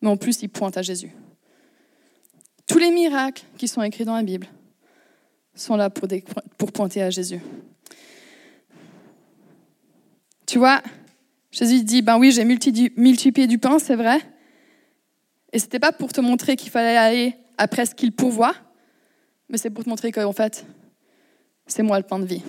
mais 0.00 0.08
en 0.08 0.16
plus 0.16 0.42
ils 0.42 0.48
pointent 0.48 0.78
à 0.78 0.82
Jésus. 0.82 1.12
Tous 2.66 2.78
les 2.78 2.90
miracles 2.90 3.44
qui 3.58 3.68
sont 3.68 3.82
écrits 3.82 4.04
dans 4.04 4.16
la 4.16 4.22
Bible 4.22 4.46
sont 5.54 5.76
là 5.76 5.90
pour, 5.90 6.08
pour 6.56 6.72
pointer 6.72 7.02
à 7.02 7.10
Jésus. 7.10 7.40
Tu 10.46 10.58
vois, 10.58 10.82
Jésus 11.50 11.82
dit, 11.82 12.02
ben 12.02 12.18
oui, 12.18 12.30
j'ai 12.30 12.44
multiplié 12.44 13.46
du 13.46 13.58
pain, 13.58 13.78
c'est 13.78 13.96
vrai. 13.96 14.20
Et 15.52 15.58
ce 15.58 15.64
n'était 15.64 15.78
pas 15.78 15.92
pour 15.92 16.12
te 16.12 16.20
montrer 16.20 16.56
qu'il 16.56 16.70
fallait 16.70 16.96
aller 16.96 17.34
après 17.56 17.86
ce 17.86 17.94
qu'il 17.94 18.12
pourvoit, 18.12 18.54
mais 19.48 19.56
c'est 19.58 19.70
pour 19.70 19.84
te 19.84 19.88
montrer 19.88 20.12
qu'en 20.12 20.32
fait, 20.32 20.66
c'est 21.66 21.82
moi 21.82 21.98
le 21.98 22.04
pain 22.04 22.18
de 22.18 22.26
vie. 22.26 22.42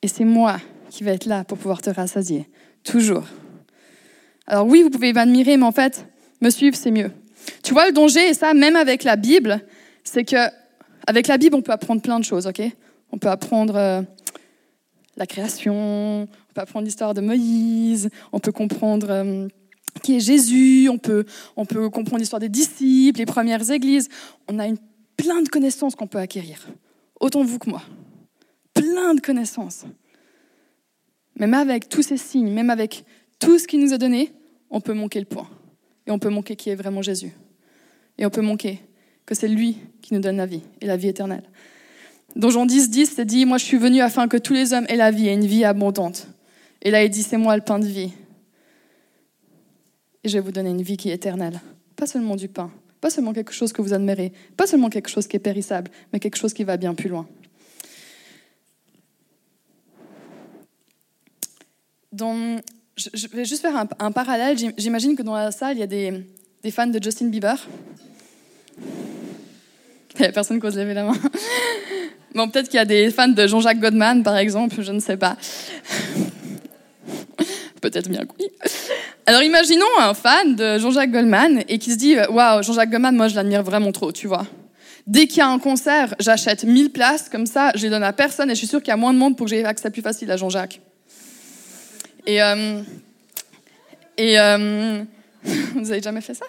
Et 0.00 0.08
c'est 0.08 0.24
moi 0.24 0.58
qui 0.90 1.04
vais 1.04 1.14
être 1.14 1.26
là 1.26 1.44
pour 1.44 1.58
pouvoir 1.58 1.82
te 1.82 1.90
rassasier, 1.90 2.48
toujours. 2.84 3.24
Alors 4.46 4.66
oui, 4.66 4.82
vous 4.82 4.90
pouvez 4.90 5.12
m'admirer, 5.12 5.56
mais 5.56 5.64
en 5.64 5.72
fait, 5.72 6.06
me 6.40 6.50
suivre, 6.50 6.76
c'est 6.76 6.90
mieux. 6.90 7.10
Tu 7.62 7.72
vois, 7.72 7.86
le 7.86 7.92
danger, 7.92 8.28
et 8.28 8.34
ça, 8.34 8.54
même 8.54 8.76
avec 8.76 9.04
la 9.04 9.16
Bible, 9.16 9.60
c'est 10.04 10.24
que 10.24 10.36
avec 11.06 11.26
la 11.26 11.38
Bible, 11.38 11.56
on 11.56 11.62
peut 11.62 11.72
apprendre 11.72 12.00
plein 12.00 12.18
de 12.18 12.24
choses, 12.24 12.46
ok? 12.46 12.62
On 13.10 13.18
peut 13.18 13.28
apprendre 13.28 13.76
euh, 13.76 14.02
la 15.16 15.26
création, 15.26 16.22
on 16.22 16.54
peut 16.54 16.60
apprendre 16.60 16.84
l'histoire 16.84 17.14
de 17.14 17.20
Moïse, 17.20 18.08
on 18.32 18.38
peut 18.38 18.52
comprendre 18.52 19.10
euh, 19.10 19.48
qui 20.02 20.16
est 20.16 20.20
Jésus, 20.20 20.88
on 20.88 20.98
peut, 20.98 21.24
on 21.56 21.66
peut 21.66 21.90
comprendre 21.90 22.18
l'histoire 22.18 22.40
des 22.40 22.48
disciples, 22.48 23.18
les 23.18 23.26
premières 23.26 23.70
églises. 23.70 24.08
On 24.48 24.58
a 24.58 24.66
une, 24.66 24.78
plein 25.16 25.42
de 25.42 25.48
connaissances 25.48 25.94
qu'on 25.94 26.06
peut 26.06 26.18
acquérir, 26.18 26.66
autant 27.20 27.44
vous 27.44 27.58
que 27.58 27.70
moi. 27.70 27.82
Plein 28.74 29.14
de 29.14 29.20
connaissances. 29.20 29.84
Même 31.36 31.54
avec 31.54 31.88
tous 31.88 32.02
ces 32.02 32.16
signes, 32.16 32.52
même 32.52 32.70
avec 32.70 33.04
tout 33.38 33.58
ce 33.58 33.66
qu'il 33.66 33.80
nous 33.80 33.92
a 33.92 33.98
donné, 33.98 34.32
on 34.70 34.80
peut 34.80 34.94
manquer 34.94 35.20
le 35.20 35.26
point. 35.26 35.48
Et 36.06 36.10
on 36.10 36.18
peut 36.18 36.30
manquer 36.30 36.56
qui 36.56 36.70
est 36.70 36.74
vraiment 36.74 37.02
Jésus. 37.02 37.32
Et 38.18 38.26
on 38.26 38.30
peut 38.30 38.40
manquer 38.40 38.80
que 39.26 39.34
c'est 39.34 39.48
lui 39.48 39.76
qui 40.00 40.14
nous 40.14 40.20
donne 40.20 40.38
la 40.38 40.46
vie 40.46 40.62
et 40.80 40.86
la 40.86 40.96
vie 40.96 41.08
éternelle. 41.08 41.44
Dans 42.34 42.50
Jean 42.50 42.66
10, 42.66 42.90
10, 42.90 43.12
c'est 43.14 43.24
dit, 43.24 43.44
moi 43.44 43.58
je 43.58 43.64
suis 43.64 43.76
venu 43.76 44.00
afin 44.00 44.28
que 44.28 44.36
tous 44.36 44.54
les 44.54 44.72
hommes 44.72 44.86
aient 44.88 44.96
la 44.96 45.10
vie 45.10 45.28
et 45.28 45.32
une 45.32 45.46
vie 45.46 45.64
abondante. 45.64 46.28
Et 46.80 46.90
là, 46.90 47.04
il 47.04 47.10
dit, 47.10 47.22
c'est 47.22 47.36
moi 47.36 47.56
le 47.56 47.62
pain 47.62 47.78
de 47.78 47.86
vie. 47.86 48.12
Et 50.24 50.28
je 50.28 50.38
vais 50.38 50.40
vous 50.40 50.52
donner 50.52 50.70
une 50.70 50.82
vie 50.82 50.96
qui 50.96 51.10
est 51.10 51.14
éternelle. 51.14 51.60
Pas 51.96 52.06
seulement 52.06 52.36
du 52.36 52.48
pain, 52.48 52.70
pas 53.00 53.10
seulement 53.10 53.32
quelque 53.32 53.52
chose 53.52 53.72
que 53.72 53.82
vous 53.82 53.92
admirez, 53.92 54.32
pas 54.56 54.66
seulement 54.66 54.88
quelque 54.88 55.08
chose 55.08 55.26
qui 55.26 55.36
est 55.36 55.40
périssable, 55.40 55.90
mais 56.12 56.20
quelque 56.20 56.36
chose 56.36 56.54
qui 56.54 56.64
va 56.64 56.76
bien 56.76 56.94
plus 56.94 57.08
loin. 57.08 57.28
Je 62.14 63.26
vais 63.28 63.44
juste 63.44 63.62
faire 63.62 63.86
un, 63.98 64.12
parallèle. 64.12 64.56
J'imagine 64.76 65.16
que 65.16 65.22
dans 65.22 65.34
la 65.34 65.50
salle, 65.50 65.76
il 65.76 65.80
y 65.80 65.82
a 65.82 65.86
des 65.86 66.70
fans 66.70 66.86
de 66.86 67.02
Justin 67.02 67.28
Bieber. 67.28 67.56
Il 70.14 70.20
n'y 70.20 70.26
a 70.26 70.32
personne 70.32 70.60
qui 70.60 70.66
ose 70.66 70.76
lever 70.76 70.94
la 70.94 71.04
main. 71.04 71.16
Bon, 72.34 72.48
peut-être 72.48 72.68
qu'il 72.68 72.78
y 72.78 72.80
a 72.80 72.86
des 72.86 73.10
fans 73.10 73.28
de 73.28 73.46
Jean-Jacques 73.46 73.80
Goldman, 73.80 74.22
par 74.22 74.36
exemple, 74.38 74.76
je 74.80 74.92
ne 74.92 75.00
sais 75.00 75.18
pas. 75.18 75.36
peut-être 77.82 78.08
bien 78.08 78.22
oui. 78.38 78.46
Alors 79.26 79.42
imaginons 79.42 79.84
un 79.98 80.14
fan 80.14 80.56
de 80.56 80.78
Jean-Jacques 80.78 81.10
Goldman 81.10 81.62
et 81.68 81.78
qui 81.78 81.92
se 81.92 81.96
dit 81.96 82.16
Waouh, 82.30 82.62
Jean-Jacques 82.62 82.90
Goldman, 82.90 83.14
moi 83.14 83.28
je 83.28 83.34
l'admire 83.34 83.62
vraiment 83.62 83.92
trop, 83.92 84.12
tu 84.12 84.26
vois. 84.26 84.46
Dès 85.06 85.26
qu'il 85.26 85.38
y 85.38 85.40
a 85.42 85.48
un 85.48 85.58
concert, 85.58 86.14
j'achète 86.20 86.64
1000 86.64 86.90
places, 86.90 87.28
comme 87.28 87.46
ça, 87.46 87.72
je 87.74 87.82
les 87.82 87.90
donne 87.90 88.04
à 88.04 88.12
personne 88.12 88.50
et 88.50 88.54
je 88.54 88.58
suis 88.58 88.68
sûre 88.68 88.80
qu'il 88.80 88.88
y 88.88 88.92
a 88.92 88.96
moins 88.96 89.12
de 89.12 89.18
monde 89.18 89.36
pour 89.36 89.46
que 89.46 89.50
j'ai 89.50 89.64
accès 89.64 89.90
plus 89.90 90.02
facile 90.02 90.30
à 90.30 90.36
Jean-Jacques. 90.36 90.80
Et. 92.26 92.42
Euh, 92.42 92.82
et. 94.16 94.38
Euh, 94.38 95.02
vous 95.74 95.90
avez 95.90 96.00
jamais 96.00 96.20
fait 96.20 96.34
ça? 96.34 96.46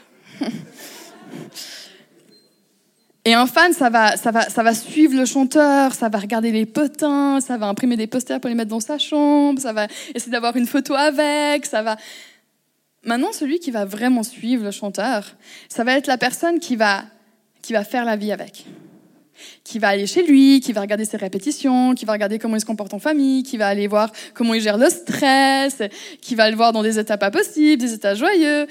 Et 3.25 3.33
un 3.33 3.47
fan, 3.47 3.71
ça 3.71 3.89
va, 3.89 4.17
ça, 4.17 4.31
va, 4.31 4.49
ça 4.49 4.63
va 4.63 4.73
suivre 4.73 5.15
le 5.15 5.25
chanteur, 5.25 5.93
ça 5.93 6.09
va 6.09 6.19
regarder 6.19 6.51
les 6.51 6.65
potins, 6.65 7.39
ça 7.39 7.57
va 7.57 7.67
imprimer 7.67 7.95
des 7.95 8.07
posters 8.07 8.41
pour 8.41 8.49
les 8.49 8.55
mettre 8.55 8.71
dans 8.71 8.81
sa 8.81 8.97
chambre, 8.97 9.61
ça 9.61 9.71
va 9.71 9.87
essayer 10.13 10.31
d'avoir 10.31 10.57
une 10.57 10.67
photo 10.67 10.93
avec, 10.93 11.65
ça 11.65 11.81
va... 11.81 11.95
Maintenant, 13.05 13.31
celui 13.31 13.59
qui 13.59 13.71
va 13.71 13.85
vraiment 13.85 14.23
suivre 14.23 14.65
le 14.65 14.71
chanteur, 14.71 15.35
ça 15.69 15.85
va 15.85 15.93
être 15.93 16.07
la 16.07 16.17
personne 16.17 16.59
qui 16.59 16.75
va, 16.75 17.03
qui 17.61 17.71
va 17.71 17.85
faire 17.85 18.03
la 18.03 18.17
vie 18.17 18.33
avec. 18.33 18.65
Qui 19.63 19.79
va 19.79 19.89
aller 19.89 20.07
chez 20.07 20.23
lui, 20.23 20.59
qui 20.59 20.73
va 20.73 20.81
regarder 20.81 21.05
ses 21.05 21.17
répétitions, 21.17 21.95
qui 21.95 22.03
va 22.03 22.13
regarder 22.13 22.39
comment 22.39 22.57
il 22.57 22.61
se 22.61 22.65
comporte 22.65 22.93
en 22.93 22.99
famille, 22.99 23.43
qui 23.43 23.55
va 23.55 23.67
aller 23.67 23.87
voir 23.87 24.11
comment 24.33 24.53
il 24.53 24.61
gère 24.61 24.77
le 24.77 24.89
stress, 24.89 25.81
qui 26.21 26.35
va 26.35 26.49
le 26.49 26.57
voir 26.57 26.73
dans 26.73 26.83
des 26.83 26.99
états 26.99 27.17
pas 27.17 27.31
possibles, 27.31 27.81
des 27.81 27.93
états 27.93 28.15
joyeux. 28.15 28.67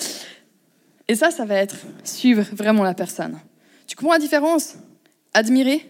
Et 1.09 1.15
ça, 1.15 1.31
ça 1.31 1.47
va 1.47 1.57
être 1.57 1.77
suivre 2.05 2.45
vraiment 2.53 2.85
la 2.85 2.95
personne. 2.95 3.39
Tu 3.93 3.97
comprends 3.97 4.15
la 4.15 4.21
différence? 4.21 4.77
Admirer, 5.35 5.87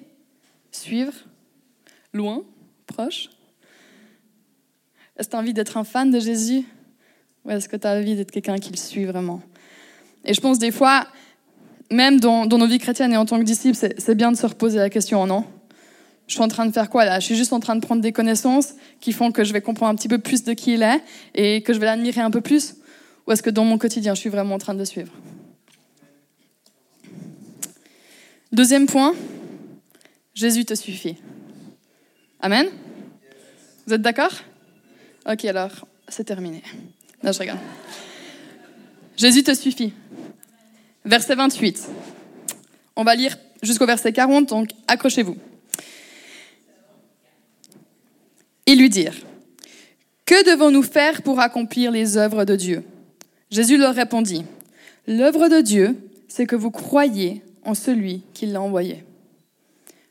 suivre, 0.73 1.12
loin, 2.12 2.42
proche. 2.88 3.30
Est-ce 5.16 5.28
que 5.28 5.30
tu 5.30 5.37
as 5.37 5.38
envie 5.38 5.54
d'être 5.54 5.76
un 5.76 5.85
fan 5.85 6.11
de 6.11 6.18
Jésus? 6.18 6.64
Ou 7.44 7.50
est-ce 7.52 7.68
que 7.68 7.76
tu 7.76 7.87
as 7.87 7.92
envie 7.92 8.16
d'être 8.16 8.32
quelqu'un 8.32 8.59
qui 8.59 8.73
le 8.73 8.76
suit 8.76 9.04
vraiment? 9.04 9.40
Et 10.25 10.35
je 10.35 10.40
pense 10.40 10.59
des 10.59 10.73
fois, 10.73 11.06
même 11.92 12.18
dans, 12.18 12.44
nos 12.44 12.66
vies 12.66 12.80
chrétiennes 12.80 13.12
et 13.12 13.16
en 13.16 13.25
tant 13.25 13.38
que 13.38 13.44
disciples, 13.44 13.78
c'est 13.97 14.14
bien 14.16 14.32
de 14.32 14.37
se 14.37 14.47
reposer 14.47 14.78
la 14.78 14.90
question, 14.90 15.25
non? 15.25 15.44
Je 16.26 16.35
suis 16.35 16.42
en 16.42 16.49
train 16.49 16.66
de 16.66 16.73
faire 16.73 16.90
quoi 16.90 17.04
là? 17.04 17.21
Je 17.21 17.26
suis 17.26 17.37
juste 17.37 17.52
en 17.52 17.61
train 17.61 17.76
de 17.76 17.87
prendre 17.87 18.02
des 18.02 18.11
connaissances 18.11 18.75
qui 19.00 19.12
font 19.12 19.30
que 19.30 19.44
je 19.44 19.52
vais 19.52 19.61
comprendre 19.61 19.92
un 19.92 19.94
petit 19.94 20.09
peu 20.09 20.18
plus 20.18 20.42
de 20.42 20.54
qui 20.54 20.75
il 20.75 20.82
est 20.82 21.00
et 21.37 21.62
que 21.62 21.73
je 21.73 21.78
vais 21.78 21.87
l'admirer 21.87 22.21
un 22.21 22.32
peu 22.32 22.40
plus? 22.40 22.75
Ou 23.28 23.30
est-ce 23.30 23.44
que 23.44 23.50
dans 23.50 23.64
mon 23.64 23.78
quotidien, 23.78 24.16
je 24.16 24.21
suis 24.23 24.28
vraiment 24.28 24.56
en 24.56 24.59
train 24.59 24.75
de 24.75 24.80
le 24.80 24.87
suivre? 24.87 25.12
Deuxième 28.52 28.85
point, 28.85 29.14
Jésus 30.35 30.66
te 30.66 30.75
suffit. 30.75 31.16
Amen? 32.38 32.66
Vous 33.87 33.94
êtes 33.94 34.02
d'accord? 34.02 34.32
Ok, 35.26 35.47
alors, 35.47 35.87
c'est 36.06 36.25
terminé. 36.25 36.62
Non, 37.23 37.32
je 37.32 37.38
regarde. 37.38 37.61
Jésus 39.16 39.42
te 39.42 39.54
suffit. 39.54 39.94
Verset 41.06 41.35
28. 41.35 41.88
On 42.97 43.04
va 43.04 43.14
lire 43.14 43.38
jusqu'au 43.62 43.87
verset 43.87 44.12
40, 44.12 44.50
donc 44.50 44.68
accrochez-vous. 44.87 45.38
Ils 48.66 48.78
lui 48.78 48.90
dirent, 48.90 49.16
Que 50.26 50.44
devons-nous 50.50 50.82
faire 50.82 51.23
pour 51.23 51.40
accomplir 51.40 51.90
les 51.90 52.18
œuvres 52.18 52.44
de 52.44 52.56
Dieu? 52.56 52.85
Jésus 53.50 53.78
leur 53.78 53.94
répondit, 53.94 54.44
L'œuvre 55.06 55.49
de 55.49 55.62
Dieu, 55.62 55.97
c'est 56.28 56.47
que 56.47 56.56
vous 56.56 56.71
croyez 56.71 57.42
en 57.64 57.75
celui 57.75 58.23
qui 58.35 58.47
l'a 58.47 58.61
envoyé. 58.61 59.04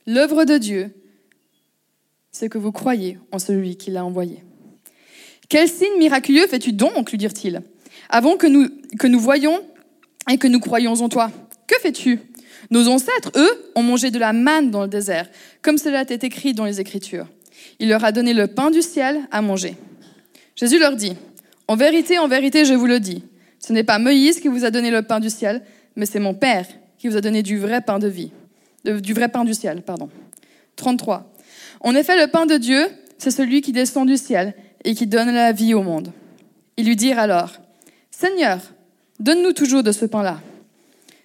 L'œuvre 0.07 0.45
de 0.45 0.57
Dieu, 0.57 0.91
c'est 2.31 2.49
que 2.49 2.57
vous 2.57 2.71
croyez 2.71 3.19
en 3.31 3.39
celui 3.39 3.75
qui 3.75 3.91
l'a 3.91 4.05
envoyé. 4.05 4.43
Quel 5.49 5.67
signe 5.67 5.97
miraculeux 5.99 6.47
fais-tu 6.47 6.71
donc 6.71 7.11
lui 7.11 7.17
dirent-ils, 7.17 7.61
avant 8.09 8.37
que 8.37 8.47
nous, 8.47 8.69
que 8.97 9.07
nous 9.07 9.19
voyions 9.19 9.61
et 10.29 10.37
que 10.37 10.47
nous 10.47 10.59
croyions 10.59 10.93
en 10.93 11.09
toi? 11.09 11.29
Que 11.67 11.75
fais-tu? 11.81 12.19
Nos 12.69 12.87
ancêtres, 12.87 13.31
eux, 13.35 13.71
ont 13.75 13.83
mangé 13.83 14.11
de 14.11 14.19
la 14.19 14.33
manne 14.33 14.71
dans 14.71 14.83
le 14.83 14.87
désert, 14.87 15.29
comme 15.61 15.77
cela 15.77 16.01
est 16.01 16.23
écrit 16.23 16.53
dans 16.53 16.65
les 16.65 16.79
Écritures. 16.79 17.27
Il 17.79 17.89
leur 17.89 18.03
a 18.03 18.11
donné 18.11 18.33
le 18.33 18.47
pain 18.47 18.71
du 18.71 18.81
ciel 18.81 19.21
à 19.31 19.41
manger. 19.41 19.75
Jésus 20.55 20.79
leur 20.79 20.95
dit, 20.95 21.13
En 21.67 21.75
vérité, 21.75 22.17
en 22.17 22.27
vérité, 22.27 22.65
je 22.65 22.73
vous 22.73 22.85
le 22.85 22.99
dis, 22.99 23.23
ce 23.59 23.73
n'est 23.73 23.83
pas 23.83 23.99
Moïse 23.99 24.39
qui 24.39 24.47
vous 24.47 24.65
a 24.65 24.71
donné 24.71 24.89
le 24.89 25.01
pain 25.01 25.19
du 25.19 25.29
ciel, 25.29 25.63
mais 25.95 26.05
c'est 26.05 26.19
mon 26.19 26.33
Père 26.33 26.65
qui 27.01 27.07
vous 27.07 27.17
a 27.17 27.21
donné 27.21 27.41
du 27.41 27.57
vrai 27.57 27.81
pain 27.81 27.97
de 27.97 28.07
vie, 28.07 28.31
du 28.85 29.13
vrai 29.15 29.27
pain 29.27 29.43
du 29.43 29.55
ciel, 29.55 29.81
pardon. 29.81 30.07
33. 30.75 31.33
En 31.79 31.95
effet, 31.95 32.15
le 32.15 32.29
pain 32.29 32.45
de 32.45 32.57
Dieu, 32.57 32.85
c'est 33.17 33.31
celui 33.31 33.61
qui 33.61 33.71
descend 33.71 34.07
du 34.07 34.17
ciel 34.17 34.53
et 34.83 34.93
qui 34.93 35.07
donne 35.07 35.31
la 35.33 35.51
vie 35.51 35.73
au 35.73 35.81
monde. 35.81 36.11
Ils 36.77 36.85
lui 36.85 36.95
dirent 36.95 37.17
alors, 37.17 37.53
Seigneur, 38.11 38.59
donne-nous 39.19 39.53
toujours 39.53 39.81
de 39.81 39.91
ce 39.91 40.05
pain-là. 40.05 40.41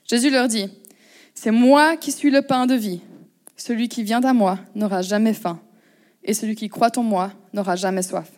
Jésus 0.09 0.31
leur 0.31 0.49
dit, 0.49 0.71
C'est 1.35 1.51
moi 1.51 1.99
qui 1.99 2.11
suis 2.11 2.31
le 2.31 2.41
pain 2.41 2.65
de 2.65 2.75
vie. 2.75 3.03
Celui 3.59 3.91
qui 3.91 4.03
vient 4.03 4.25
à 4.25 4.33
moi 4.33 4.59
n'aura 4.75 5.03
jamais 5.03 5.35
faim, 5.35 5.61
et 6.25 6.33
celui 6.33 6.55
qui 6.55 6.71
croit 6.71 6.97
en 6.97 7.03
moi 7.03 7.33
n'aura 7.53 7.77
jamais 7.77 8.03
soif. 8.03 8.33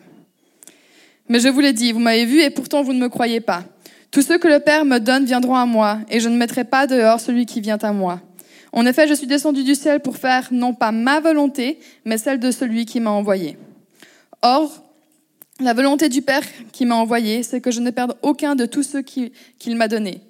Mais 1.29 1.39
je 1.39 1.47
vous 1.47 1.61
l'ai 1.61 1.71
dit, 1.71 1.93
vous 1.93 1.99
m'avez 1.99 2.25
vu, 2.25 2.41
et 2.41 2.49
pourtant 2.49 2.83
vous 2.83 2.91
ne 2.91 2.99
me 2.99 3.07
croyez 3.07 3.39
pas. 3.39 3.63
Tous 4.11 4.23
ceux 4.23 4.39
que 4.39 4.47
le 4.47 4.59
Père 4.59 4.85
me 4.85 4.97
donne 4.97 5.25
viendront 5.25 5.55
à 5.55 5.65
moi, 5.67 5.99
et 6.09 6.19
je 6.19 6.29
ne 6.29 6.37
mettrai 6.37 6.63
pas 6.63 6.87
dehors 6.87 7.19
celui 7.19 7.45
qui 7.45 7.61
vient 7.61 7.77
à 7.77 7.91
moi. 7.91 8.21
En 8.71 8.85
effet, 8.85 9.07
je 9.07 9.13
suis 9.13 9.27
descendu 9.27 9.63
du 9.63 9.75
ciel 9.75 9.99
pour 9.99 10.17
faire 10.17 10.47
non 10.51 10.73
pas 10.73 10.91
ma 10.91 11.19
volonté, 11.19 11.79
mais 12.05 12.17
celle 12.17 12.39
de 12.39 12.51
celui 12.51 12.85
qui 12.85 12.99
m'a 12.99 13.11
envoyé. 13.11 13.57
Or, 14.41 14.83
la 15.59 15.73
volonté 15.73 16.09
du 16.09 16.21
Père 16.21 16.43
qui 16.71 16.85
m'a 16.85 16.95
envoyé, 16.95 17.43
c'est 17.43 17.61
que 17.61 17.71
je 17.71 17.81
ne 17.81 17.91
perde 17.91 18.15
aucun 18.21 18.55
de 18.55 18.65
tous 18.65 18.83
ceux 18.83 19.01
qu'il 19.01 19.75
m'a 19.75 19.87
donnés, 19.87 20.21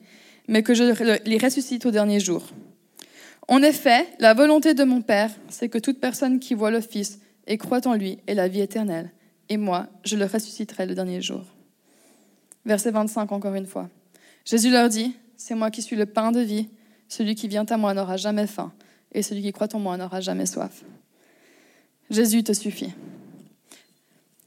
mais 0.47 0.63
que 0.63 0.73
je 0.73 0.83
les 1.25 1.37
ressuscite 1.37 1.85
au 1.85 1.91
dernier 1.91 2.19
jour. 2.19 2.43
En 3.47 3.61
effet, 3.63 4.07
la 4.19 4.33
volonté 4.33 4.73
de 4.73 4.83
mon 4.83 5.01
Père, 5.01 5.31
c'est 5.49 5.69
que 5.69 5.77
toute 5.77 5.99
personne 5.99 6.39
qui 6.39 6.53
voit 6.53 6.71
le 6.71 6.81
Fils 6.81 7.19
et 7.47 7.57
croit 7.57 7.87
en 7.87 7.93
lui 7.93 8.19
ait 8.27 8.35
la 8.35 8.47
vie 8.47 8.61
éternelle, 8.61 9.11
et 9.47 9.57
moi, 9.57 9.87
je 10.03 10.17
le 10.17 10.25
ressusciterai 10.25 10.85
le 10.85 10.95
dernier 10.95 11.21
jour. 11.21 11.43
Verset 12.69 12.91
25 12.91 13.31
encore 13.31 13.55
une 13.55 13.65
fois. 13.65 13.89
Jésus 14.45 14.69
leur 14.69 14.89
dit, 14.89 15.15
c'est 15.37 15.55
moi 15.55 15.71
qui 15.71 15.81
suis 15.81 15.95
le 15.95 16.05
pain 16.05 16.31
de 16.31 16.39
vie, 16.39 16.69
celui 17.07 17.33
qui 17.33 17.47
vient 17.47 17.65
à 17.65 17.77
moi 17.77 17.95
n'aura 17.95 18.15
jamais 18.15 18.45
faim, 18.45 18.71
et 19.11 19.23
celui 19.23 19.41
qui 19.41 19.51
croit 19.51 19.73
en 19.73 19.79
moi 19.79 19.97
n'aura 19.97 20.21
jamais 20.21 20.45
soif. 20.45 20.83
Jésus 22.11 22.43
te 22.43 22.53
suffit. 22.53 22.93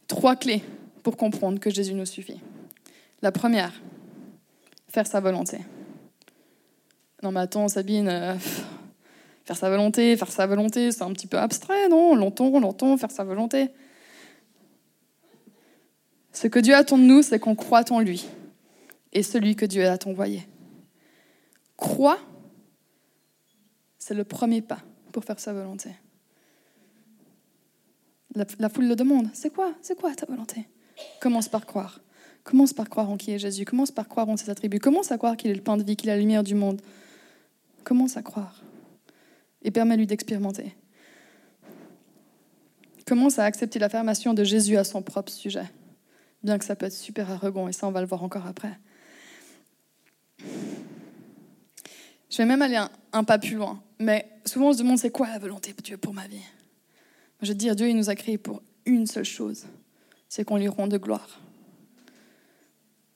Trois 0.07 0.37
clés 0.37 0.63
pour 1.03 1.17
comprendre 1.17 1.59
que 1.59 1.69
Jésus 1.69 1.95
nous 1.95 2.07
suffit. 2.07 2.39
La 3.23 3.33
première, 3.33 3.73
faire 4.87 5.09
sa 5.09 5.19
volonté. 5.19 5.59
Non 7.25 7.33
mais 7.33 7.41
attends 7.41 7.67
Sabine, 7.67 8.07
euh, 8.07 8.37
faire 9.45 9.57
sa 9.57 9.69
volonté, 9.69 10.17
faire 10.17 10.31
sa 10.31 10.47
volonté, 10.47 10.93
c'est 10.93 11.03
un 11.03 11.13
petit 11.13 11.27
peu 11.27 11.39
abstrait, 11.39 11.89
non? 11.89 12.15
Longtemps, 12.15 12.61
longtemps, 12.61 12.97
faire 12.97 13.11
sa 13.11 13.25
volonté. 13.25 13.71
Ce 16.33 16.47
que 16.47 16.59
Dieu 16.59 16.75
attend 16.75 16.99
de 16.99 17.05
nous, 17.05 17.23
c'est 17.23 17.39
qu'on 17.39 17.55
croit 17.55 17.91
en 17.93 18.01
lui 18.01 18.27
et 19.13 19.23
celui 19.23 19.55
que 19.55 19.67
Dieu 19.67 19.87
a 19.87 19.99
envoyé. 20.07 20.47
Crois, 21.77 22.19
c'est 23.99 24.15
le 24.15 24.25
premier 24.25 24.63
pas 24.63 24.81
pour 25.13 25.25
faire 25.25 25.39
sa 25.39 25.53
volonté. 25.53 25.91
La, 28.35 28.69
foule 28.71 28.87
le 28.87 28.97
demande, 28.97 29.29
c'est 29.35 29.53
quoi 29.53 29.75
C'est 29.83 29.95
quoi 29.95 30.15
ta 30.15 30.25
volonté? 30.25 30.67
Commence 31.21 31.49
par 31.49 31.67
croire. 31.67 32.01
Commence 32.45 32.73
par 32.73 32.89
croire 32.89 33.11
en 33.11 33.19
qui 33.19 33.33
est 33.33 33.39
Jésus. 33.39 33.67
Commence 33.67 33.91
par 33.91 34.09
croire 34.09 34.29
en 34.29 34.39
ses 34.39 34.49
attributs. 34.49 34.79
Commence 34.79 35.13
à 35.13 35.19
croire 35.19 35.37
qu'il 35.37 35.51
est 35.51 35.55
le 35.55 35.61
pain 35.61 35.77
de 35.77 35.83
vie, 35.83 35.97
qu'il 35.97 36.09
est 36.09 36.15
la 36.15 36.19
lumière 36.19 36.43
du 36.43 36.55
monde. 36.55 36.81
Commence 37.85 38.17
à 38.17 38.23
croire. 38.23 38.63
Et 39.63 39.71
permets-lui 39.71 40.07
d'expérimenter. 40.07 40.75
Commence 43.07 43.39
à 43.39 43.45
accepter 43.45 43.79
l'affirmation 43.79 44.33
de 44.33 44.45
Jésus 44.45 44.79
à 44.79 44.85
son 44.85 45.03
propre 45.03 45.31
sujet 45.31 45.67
bien 46.43 46.59
que 46.59 46.65
ça 46.65 46.77
peut 46.77 46.87
être 46.87 46.93
super 46.93 47.31
arrogant, 47.31 47.69
et 47.69 47.73
ça, 47.73 47.87
on 47.87 47.93
va 47.93 48.01
le 48.01 48.07
voir 48.07 48.23
encore 48.23 48.47
après. 48.47 48.79
Je 52.31 52.39
vais 52.39 52.47
même 52.47 52.63
aller 52.63 52.81
un, 53.13 53.25
pas 53.25 53.39
plus 53.39 53.57
loin, 53.57 53.83
mais 53.99 54.27
souvent 54.47 54.71
on 54.71 54.73
se 54.73 54.79
demande 54.79 54.99
c'est 54.99 55.11
quoi 55.11 55.29
la 55.29 55.39
volonté 55.39 55.75
de 55.75 55.83
Dieu 55.83 55.99
pour 55.99 56.15
ma 56.15 56.27
vie? 56.27 56.41
Je 57.43 57.53
te 57.53 57.59
dire, 57.59 57.77
Dieu, 57.77 57.89
il 57.89 57.97
nous 57.97 58.09
a 58.09 58.15
créés 58.15 58.39
pour 58.39 58.63
une 58.87 59.07
seule 59.07 59.25
chose, 59.25 59.65
c'est 60.29 60.45
qu'on 60.45 60.57
lui 60.57 60.69
rende 60.69 60.95
gloire. 60.95 61.41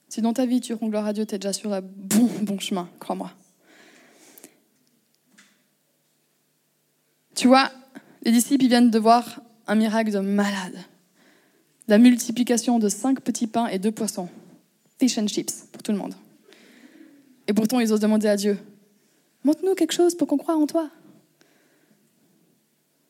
Si 0.07 0.21
dans 0.21 0.33
ta 0.33 0.45
vie 0.45 0.61
tu 0.61 0.73
rends 0.73 0.87
gloire 0.87 1.07
à 1.07 1.13
Dieu, 1.13 1.25
tu 1.25 1.35
es 1.35 1.39
déjà 1.39 1.51
sur 1.51 1.71
le 1.71 1.81
bon, 1.81 2.29
bon 2.43 2.59
chemin, 2.59 2.89
crois-moi. 2.99 3.31
Tu 7.35 7.47
vois, 7.47 7.71
les 8.21 8.31
disciples 8.31 8.65
ils 8.65 8.69
viennent 8.69 8.91
de 8.91 8.99
voir 8.99 9.41
un 9.65 9.75
miracle 9.75 10.11
de 10.11 10.19
malade 10.19 10.77
la 11.87 11.97
multiplication 11.97 12.79
de 12.79 12.89
cinq 12.89 13.21
petits 13.21 13.47
pains 13.47 13.67
et 13.67 13.79
deux 13.79 13.91
poissons. 13.91 14.29
Fish 14.99 15.17
and 15.17 15.27
chips 15.27 15.67
pour 15.71 15.83
tout 15.83 15.91
le 15.91 15.97
monde. 15.97 16.15
Et 17.47 17.53
pourtant, 17.53 17.79
ils 17.79 17.93
osent 17.93 17.99
demander 17.99 18.27
à 18.27 18.35
Dieu 18.35 18.57
Montre-nous 19.43 19.75
quelque 19.75 19.93
chose 19.93 20.15
pour 20.15 20.27
qu'on 20.27 20.37
croie 20.37 20.55
en 20.55 20.67
toi. 20.67 20.89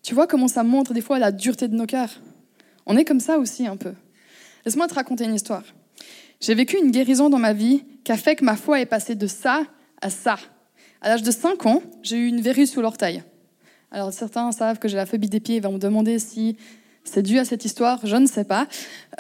Tu 0.04 0.14
vois 0.14 0.28
comment 0.28 0.48
ça 0.48 0.64
montre 0.64 0.94
des 0.94 1.02
fois 1.02 1.18
la 1.18 1.32
dureté 1.32 1.68
de 1.68 1.76
nos 1.76 1.86
cœurs 1.86 2.22
On 2.86 2.96
est 2.96 3.06
comme 3.06 3.20
ça 3.20 3.40
aussi 3.40 3.66
un 3.66 3.78
peu. 3.78 3.94
Laisse-moi 4.66 4.88
te 4.88 4.94
raconter 4.94 5.24
une 5.24 5.34
histoire. 5.34 5.64
J'ai 6.40 6.54
vécu 6.54 6.78
une 6.78 6.92
guérison 6.92 7.30
dans 7.30 7.40
ma 7.40 7.54
vie 7.54 7.84
qui 8.04 8.12
a 8.12 8.18
fait 8.18 8.36
que 8.36 8.46
ma 8.46 8.56
foi 8.56 8.80
est 8.80 8.86
passée 8.86 9.16
de 9.16 9.26
ça 9.26 9.64
à 10.02 10.10
ça. 10.10 10.38
À 11.02 11.10
l'âge 11.10 11.24
de 11.24 11.32
5 11.32 11.66
ans, 11.66 11.82
j'ai 12.04 12.18
eu 12.18 12.28
une 12.28 12.42
verrue 12.42 12.68
sous 12.68 12.82
l'orteil. 12.82 13.24
Alors 13.92 14.14
certains 14.14 14.52
savent 14.52 14.78
que 14.78 14.88
j'ai 14.88 14.98
la 14.98 15.06
phobie 15.06 15.30
des 15.30 15.40
pieds 15.40 15.56
et 15.56 15.60
vont 15.60 15.74
me 15.74 15.80
demander 15.80 16.20
si 16.20 16.58
c'est 17.08 17.24
dû 17.24 17.40
à 17.40 17.46
cette 17.46 17.66
histoire, 17.66 18.00
je 18.04 18.16
ne 18.16 18.28
sais 18.28 18.44
pas. 18.44 18.68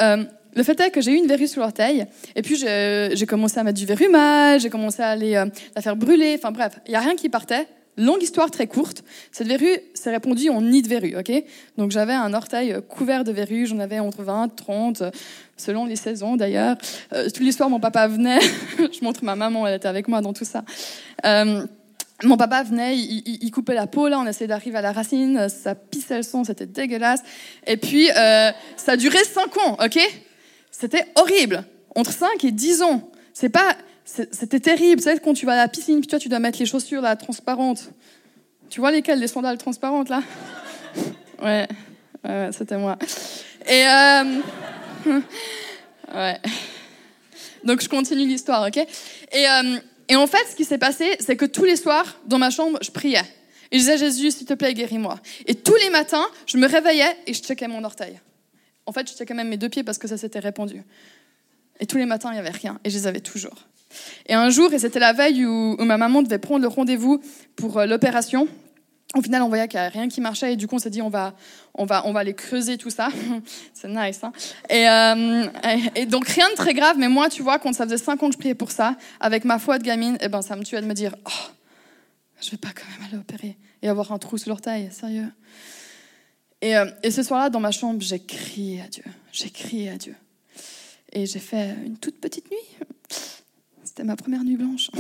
Euh, 0.02 0.24
le 0.56 0.64
fait 0.64 0.80
est 0.80 0.92
que 0.92 1.02
j'ai 1.02 1.12
eu 1.12 1.16
une 1.16 1.28
verrue 1.28 1.48
sous 1.48 1.60
l'orteil, 1.60 2.06
et 2.36 2.42
puis 2.42 2.56
j'ai 2.56 3.26
commencé 3.28 3.60
à 3.60 3.64
mettre 3.64 3.78
du 3.78 3.86
verrumage, 3.86 4.62
j'ai 4.62 4.70
commencé 4.70 5.02
à 5.02 5.10
aller 5.10 5.36
euh, 5.36 5.46
la 5.76 5.82
faire 5.82 5.96
brûler, 5.96 6.36
enfin 6.38 6.52
bref, 6.52 6.80
il 6.88 6.92
n'y 6.92 6.96
a 6.96 7.02
rien 7.02 7.16
qui 7.16 7.30
partait, 7.30 7.68
Longue 8.00 8.22
histoire 8.22 8.52
très 8.52 8.68
courte, 8.68 9.04
cette 9.32 9.48
verrue 9.48 9.80
s'est 9.96 10.12
répandue 10.12 10.50
en 10.50 10.62
nid 10.62 10.84
de 10.84 10.88
verrue, 10.88 11.16
ok? 11.18 11.32
Donc 11.80 11.90
j'avais 11.90 12.14
un 12.14 12.32
orteil 12.36 12.76
couvert 12.88 13.24
de 13.24 13.32
verrues, 13.32 13.66
j'en 13.66 13.80
avais 13.80 13.98
entre 13.98 14.22
20, 14.22 14.56
30, 14.56 15.04
selon 15.58 15.86
les 15.88 15.96
saisons 15.96 16.36
d'ailleurs. 16.36 16.78
Euh, 17.14 17.26
toute 17.26 17.40
l'histoire, 17.40 17.72
mon 17.72 17.80
papa 17.80 18.08
venait, 18.08 18.40
je 18.78 19.04
montre 19.04 19.24
ma 19.24 19.36
maman, 19.36 19.66
elle 19.66 19.78
était 19.78 19.88
avec 19.88 20.08
moi 20.08 20.22
dans 20.22 20.34
tout 20.34 20.46
ça. 20.46 20.64
Mon 22.24 22.36
papa 22.36 22.64
venait, 22.64 22.98
il, 22.98 23.52
coupait 23.52 23.76
la 23.76 23.86
peau, 23.86 24.08
là, 24.08 24.20
on 24.20 24.26
essayait 24.26 24.48
d'arriver 24.48 24.78
à 24.78 24.82
la 24.82 24.92
racine, 24.92 25.50
ça 25.50 25.76
pissait 25.76 26.18
le 26.18 26.24
son, 26.24 26.44
c'était 26.44 26.66
dégueulasse. 26.66 27.22
Et 27.68 27.78
puis, 27.78 28.10
euh, 28.10 28.52
ça 28.76 28.98
duré 28.98 29.24
5 29.24 29.58
ans, 29.58 29.78
ok? 29.84 30.00
C'était 30.72 31.06
horrible. 31.16 31.64
Entre 31.96 32.12
5 32.12 32.44
et 32.44 32.52
10 32.52 32.82
ans. 32.82 33.12
C'est 33.34 33.50
pas, 33.50 33.78
c'était 34.04 34.60
terrible. 34.60 35.00
Sais, 35.00 35.20
quand 35.20 35.34
tu 35.34 35.46
vas 35.46 35.54
à 35.54 35.58
la 35.58 35.68
piscine, 35.68 36.00
puis 36.00 36.08
toi, 36.08 36.18
tu 36.18 36.28
dois 36.28 36.40
mettre 36.40 36.58
les 36.58 36.66
chaussures 36.66 37.02
là, 37.02 37.16
transparentes. 37.16 37.92
Tu 38.70 38.80
vois 38.80 38.92
lesquelles 38.92 39.20
Les 39.20 39.28
sandales 39.28 39.58
transparentes 39.58 40.10
là? 40.10 40.22
Ouais, 41.42 41.68
ouais 42.28 42.50
c'était 42.52 42.78
moi. 42.78 42.98
Et 43.68 43.86
euh... 43.86 44.24
ouais. 46.16 46.40
Donc 47.64 47.82
je 47.82 47.88
continue 47.88 48.26
l'histoire, 48.26 48.68
ok? 48.68 48.78
Et, 48.78 49.48
euh... 49.48 49.78
et 50.10 50.16
en 50.16 50.28
fait, 50.28 50.46
ce 50.50 50.56
qui 50.56 50.64
s'est 50.64 50.78
passé, 50.78 51.18
c'est 51.20 51.36
que 51.36 51.46
tous 51.46 51.64
les 51.64 51.76
soirs, 51.76 52.20
dans 52.26 52.38
ma 52.38 52.50
chambre, 52.50 52.80
je 52.82 52.92
priais. 52.92 53.24
Et 53.72 53.78
je 53.78 53.80
disais, 53.80 53.98
Jésus, 53.98 54.32
s'il 54.32 54.48
te 54.48 54.54
plaît, 54.54 54.74
guéris-moi. 54.74 55.20
Et 55.46 55.56
tous 55.56 55.76
les 55.76 55.90
matins, 55.90 56.26
je 56.46 56.58
me 56.58 56.68
réveillais 56.68 57.18
et 57.26 57.34
je 57.34 57.42
checkais 57.42 57.68
mon 57.68 57.84
orteil. 57.84 58.20
En 58.86 58.94
fait, 58.94 59.10
je 59.10 59.16
checkais 59.16 59.34
même 59.34 59.50
mes 59.50 59.58
deux 59.58 59.70
pieds 59.70 59.84
parce 59.84 59.98
que 59.98 60.08
ça 60.08 60.18
s'était 60.18 60.40
répandu. 60.40 60.84
Et 61.80 61.86
tous 61.86 61.98
les 61.98 62.06
matins, 62.06 62.30
il 62.32 62.34
n'y 62.34 62.40
avait 62.40 62.50
rien. 62.50 62.80
Et 62.86 62.90
je 62.90 62.98
les 62.98 63.08
avais 63.08 63.20
toujours. 63.20 63.68
Et 64.28 64.34
un 64.34 64.50
jour, 64.50 64.74
et 64.74 64.80
c'était 64.80 65.00
la 65.00 65.14
veille 65.14 65.46
où, 65.46 65.76
ma 65.80 65.98
maman 65.98 66.22
devait 66.22 66.40
prendre 66.40 66.62
le 66.62 66.68
rendez-vous 66.68 67.22
pour 67.56 67.80
euh, 67.80 67.86
l'opération, 67.86 68.48
au 69.16 69.22
final, 69.22 69.42
on 69.42 69.48
voyait 69.48 69.68
qu'il 69.68 69.80
n'y 69.80 69.86
avait 69.86 70.00
rien 70.00 70.10
qui 70.10 70.20
marchait 70.20 70.54
et 70.54 70.56
du 70.58 70.68
coup, 70.68 70.76
on 70.76 70.80
s'est 70.80 70.90
dit, 70.90 71.02
on 71.02 71.10
va, 71.10 71.34
on 71.74 71.86
va, 71.86 72.06
on 72.06 72.12
va 72.12 72.20
aller 72.20 72.34
creuser 72.34 72.78
tout 72.78 72.90
ça. 72.90 73.08
c'est 73.74 73.88
nice, 73.88 74.20
hein 74.24 74.34
euh, 74.72 75.48
et, 75.96 76.06
donc, 76.06 76.28
rien 76.28 76.50
de 76.50 76.56
très 76.56 76.74
grave, 76.74 76.98
mais 76.98 77.08
moi, 77.08 77.30
tu 77.30 77.42
vois, 77.42 77.58
quand 77.58 77.72
ça 77.74 77.86
faisait 77.86 77.98
cinq 77.98 78.22
ans 78.22 78.28
que 78.28 78.34
je 78.34 78.38
priais 78.38 78.56
pour 78.56 78.72
ça, 78.72 78.98
avec 79.20 79.46
ma 79.46 79.60
foi 79.60 79.80
de 79.80 79.84
gamine, 79.84 80.18
eh 80.20 80.28
ben, 80.28 80.42
ça 80.42 80.56
me 80.58 80.64
tuait 80.64 80.82
de 80.82 80.86
me 80.86 80.94
dire, 80.94 81.16
oh, 81.26 81.52
je 82.42 82.52
vais 82.52 82.58
pas 82.58 82.70
quand 82.76 82.86
même 83.00 83.08
aller 83.10 83.18
opérer 83.18 83.58
et 83.82 83.88
avoir 83.88 84.12
un 84.12 84.18
trou 84.18 84.38
sous 84.38 84.50
l'orteil, 84.50 84.90
sérieux. 84.92 85.32
Et, 86.62 86.76
euh, 86.76 86.86
et 87.02 87.12
ce 87.12 87.24
soir-là, 87.24 87.50
dans 87.50 87.62
ma 87.62 87.72
chambre, 87.72 88.02
j'ai 88.02 88.20
crié 88.20 88.82
à 88.82 88.88
Dieu. 88.88 89.06
J'ai 89.32 89.50
crié 89.50 89.90
à 89.90 89.96
Dieu. 89.96 90.16
Et 91.14 91.26
j'ai 91.26 91.40
fait 91.40 91.76
une 91.86 91.98
toute 91.98 92.20
petite 92.20 92.52
nuit. 92.52 92.88
C'était 93.84 94.04
ma 94.04 94.18
première 94.18 94.44
nuit 94.44 94.58
blanche. 94.58 94.92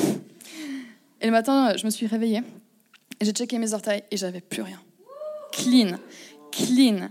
Et 1.20 1.26
le 1.26 1.32
matin, 1.32 1.76
je 1.76 1.84
me 1.86 1.90
suis 1.90 2.08
réveillée. 2.08 2.42
J'ai 3.22 3.32
checké 3.32 3.58
mes 3.58 3.74
orteils 3.74 4.04
et 4.12 4.18
j'avais 4.18 4.42
plus 4.42 4.62
rien. 4.62 4.80
Clean. 5.52 5.98
Clean. 6.52 7.10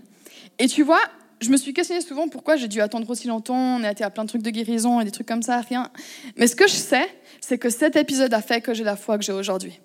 Et 0.59 0.69
tu 0.69 0.83
vois, 0.83 1.01
je 1.41 1.51
me 1.51 1.57
suis 1.57 1.75
questionnée 1.75 2.01
souvent 2.01 2.29
pourquoi 2.29 2.57
j'ai 2.57 2.69
dû 2.69 2.81
attendre 2.81 3.09
aussi 3.11 3.27
longtemps. 3.27 3.79
On 3.79 3.85
a 3.85 3.91
été 3.91 4.05
à 4.05 4.11
plein 4.11 4.25
de 4.25 4.29
trucs 4.29 4.43
de 4.43 4.51
guérison 4.51 5.01
et 5.01 5.05
des 5.05 5.11
trucs 5.11 5.27
comme 5.27 5.43
ça, 5.43 5.61
rien. 5.61 5.91
Mais 6.37 6.47
ce 6.47 6.57
que 6.57 6.67
je 6.67 6.75
sais, 6.75 7.09
c'est 7.41 7.59
que 7.59 7.71
cet 7.71 7.97
épisode 7.97 8.33
a 8.33 8.41
fait 8.41 8.61
que 8.61 8.73
j'ai 8.73 8.85
la 8.85 8.97
foi 8.97 9.19
que 9.19 9.25
j'ai 9.25 9.33
aujourd'hui. 9.33 9.81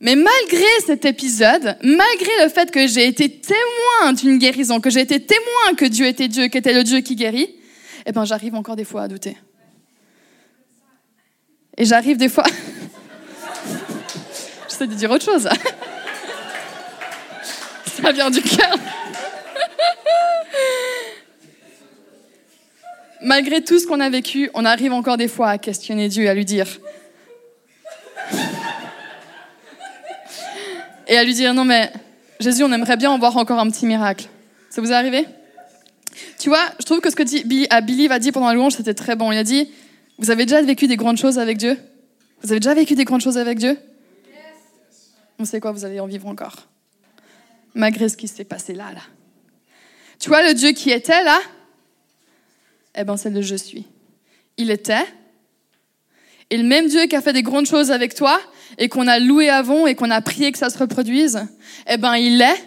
Mais 0.00 0.14
malgré 0.14 0.66
cet 0.84 1.06
épisode, 1.06 1.76
malgré 1.82 2.30
le 2.42 2.48
fait 2.50 2.70
que 2.70 2.86
j'ai 2.86 3.06
été 3.06 3.30
témoin 3.30 4.12
d'une 4.12 4.38
guérison, 4.38 4.80
que 4.80 4.90
j'ai 4.90 5.00
été 5.00 5.20
témoin 5.20 5.74
que 5.76 5.86
Dieu 5.86 6.06
était 6.06 6.28
Dieu, 6.28 6.48
qu'était 6.48 6.74
le 6.74 6.84
Dieu 6.84 7.00
qui 7.00 7.16
guérit, 7.16 7.54
eh 8.04 8.12
ben 8.12 8.24
j'arrive 8.26 8.54
encore 8.54 8.76
des 8.76 8.84
fois 8.84 9.02
à 9.02 9.08
douter. 9.08 9.38
Et 11.78 11.84
j'arrive 11.84 12.18
des 12.18 12.28
fois. 12.28 12.44
J'essaie 14.76 14.90
de 14.90 14.94
dire 14.94 15.10
autre 15.10 15.24
chose. 15.24 15.48
Ça 18.02 18.12
vient 18.12 18.28
du 18.30 18.42
cœur. 18.42 18.76
Malgré 23.22 23.64
tout 23.64 23.78
ce 23.78 23.86
qu'on 23.86 24.00
a 24.00 24.10
vécu, 24.10 24.50
on 24.52 24.66
arrive 24.66 24.92
encore 24.92 25.16
des 25.16 25.28
fois 25.28 25.48
à 25.48 25.56
questionner 25.56 26.10
Dieu 26.10 26.28
à 26.28 26.34
lui 26.34 26.44
dire. 26.44 26.66
Et 31.08 31.16
à 31.16 31.24
lui 31.24 31.32
dire 31.32 31.54
non 31.54 31.64
mais 31.64 31.90
Jésus, 32.38 32.62
on 32.62 32.70
aimerait 32.70 32.98
bien 32.98 33.10
en 33.10 33.18
voir 33.18 33.34
encore 33.38 33.58
un 33.58 33.70
petit 33.70 33.86
miracle. 33.86 34.26
Ça 34.68 34.82
vous 34.82 34.92
est 34.92 34.94
arrivé? 34.94 35.24
Tu 36.38 36.50
vois, 36.50 36.66
je 36.78 36.84
trouve 36.84 37.00
que 37.00 37.08
ce 37.08 37.16
que 37.16 37.22
Billy, 37.22 37.66
Billy 37.82 38.08
va 38.08 38.18
dire 38.18 38.34
pendant 38.34 38.48
la 38.48 38.54
louange, 38.54 38.74
c'était 38.74 38.92
très 38.92 39.16
bon. 39.16 39.32
Il 39.32 39.38
a 39.38 39.44
dit 39.44 39.70
vous 40.18 40.30
avez 40.30 40.44
déjà 40.44 40.60
vécu 40.60 40.86
des 40.86 40.96
grandes 40.96 41.16
choses 41.16 41.38
avec 41.38 41.56
Dieu? 41.56 41.78
Vous 42.42 42.52
avez 42.52 42.60
déjà 42.60 42.74
vécu 42.74 42.94
des 42.94 43.04
grandes 43.04 43.22
choses 43.22 43.38
avec 43.38 43.58
Dieu? 43.58 43.78
On 45.38 45.44
sait 45.44 45.60
quoi, 45.60 45.72
vous 45.72 45.84
allez 45.84 46.00
en 46.00 46.06
vivre 46.06 46.26
encore. 46.26 46.66
Malgré 47.74 48.08
ce 48.08 48.16
qui 48.16 48.26
s'est 48.26 48.44
passé 48.44 48.74
là, 48.74 48.92
là. 48.92 49.02
Tu 50.18 50.28
vois, 50.28 50.42
le 50.46 50.54
Dieu 50.54 50.72
qui 50.72 50.90
était 50.90 51.22
là, 51.22 51.38
eh 52.94 53.04
ben, 53.04 53.16
c'est 53.16 53.30
le 53.30 53.42
je 53.42 53.56
suis. 53.56 53.86
Il 54.56 54.70
était. 54.70 55.04
Et 56.48 56.56
le 56.56 56.64
même 56.64 56.88
Dieu 56.88 57.06
qui 57.06 57.16
a 57.16 57.20
fait 57.20 57.34
des 57.34 57.42
grandes 57.42 57.66
choses 57.66 57.90
avec 57.90 58.14
toi 58.14 58.40
et 58.78 58.88
qu'on 58.88 59.06
a 59.08 59.18
loué 59.18 59.50
avant 59.50 59.86
et 59.86 59.94
qu'on 59.94 60.10
a 60.10 60.20
prié 60.22 60.52
que 60.52 60.58
ça 60.58 60.70
se 60.70 60.78
reproduise, 60.78 61.46
eh 61.86 61.98
ben, 61.98 62.16
il 62.16 62.40
est 62.40 62.64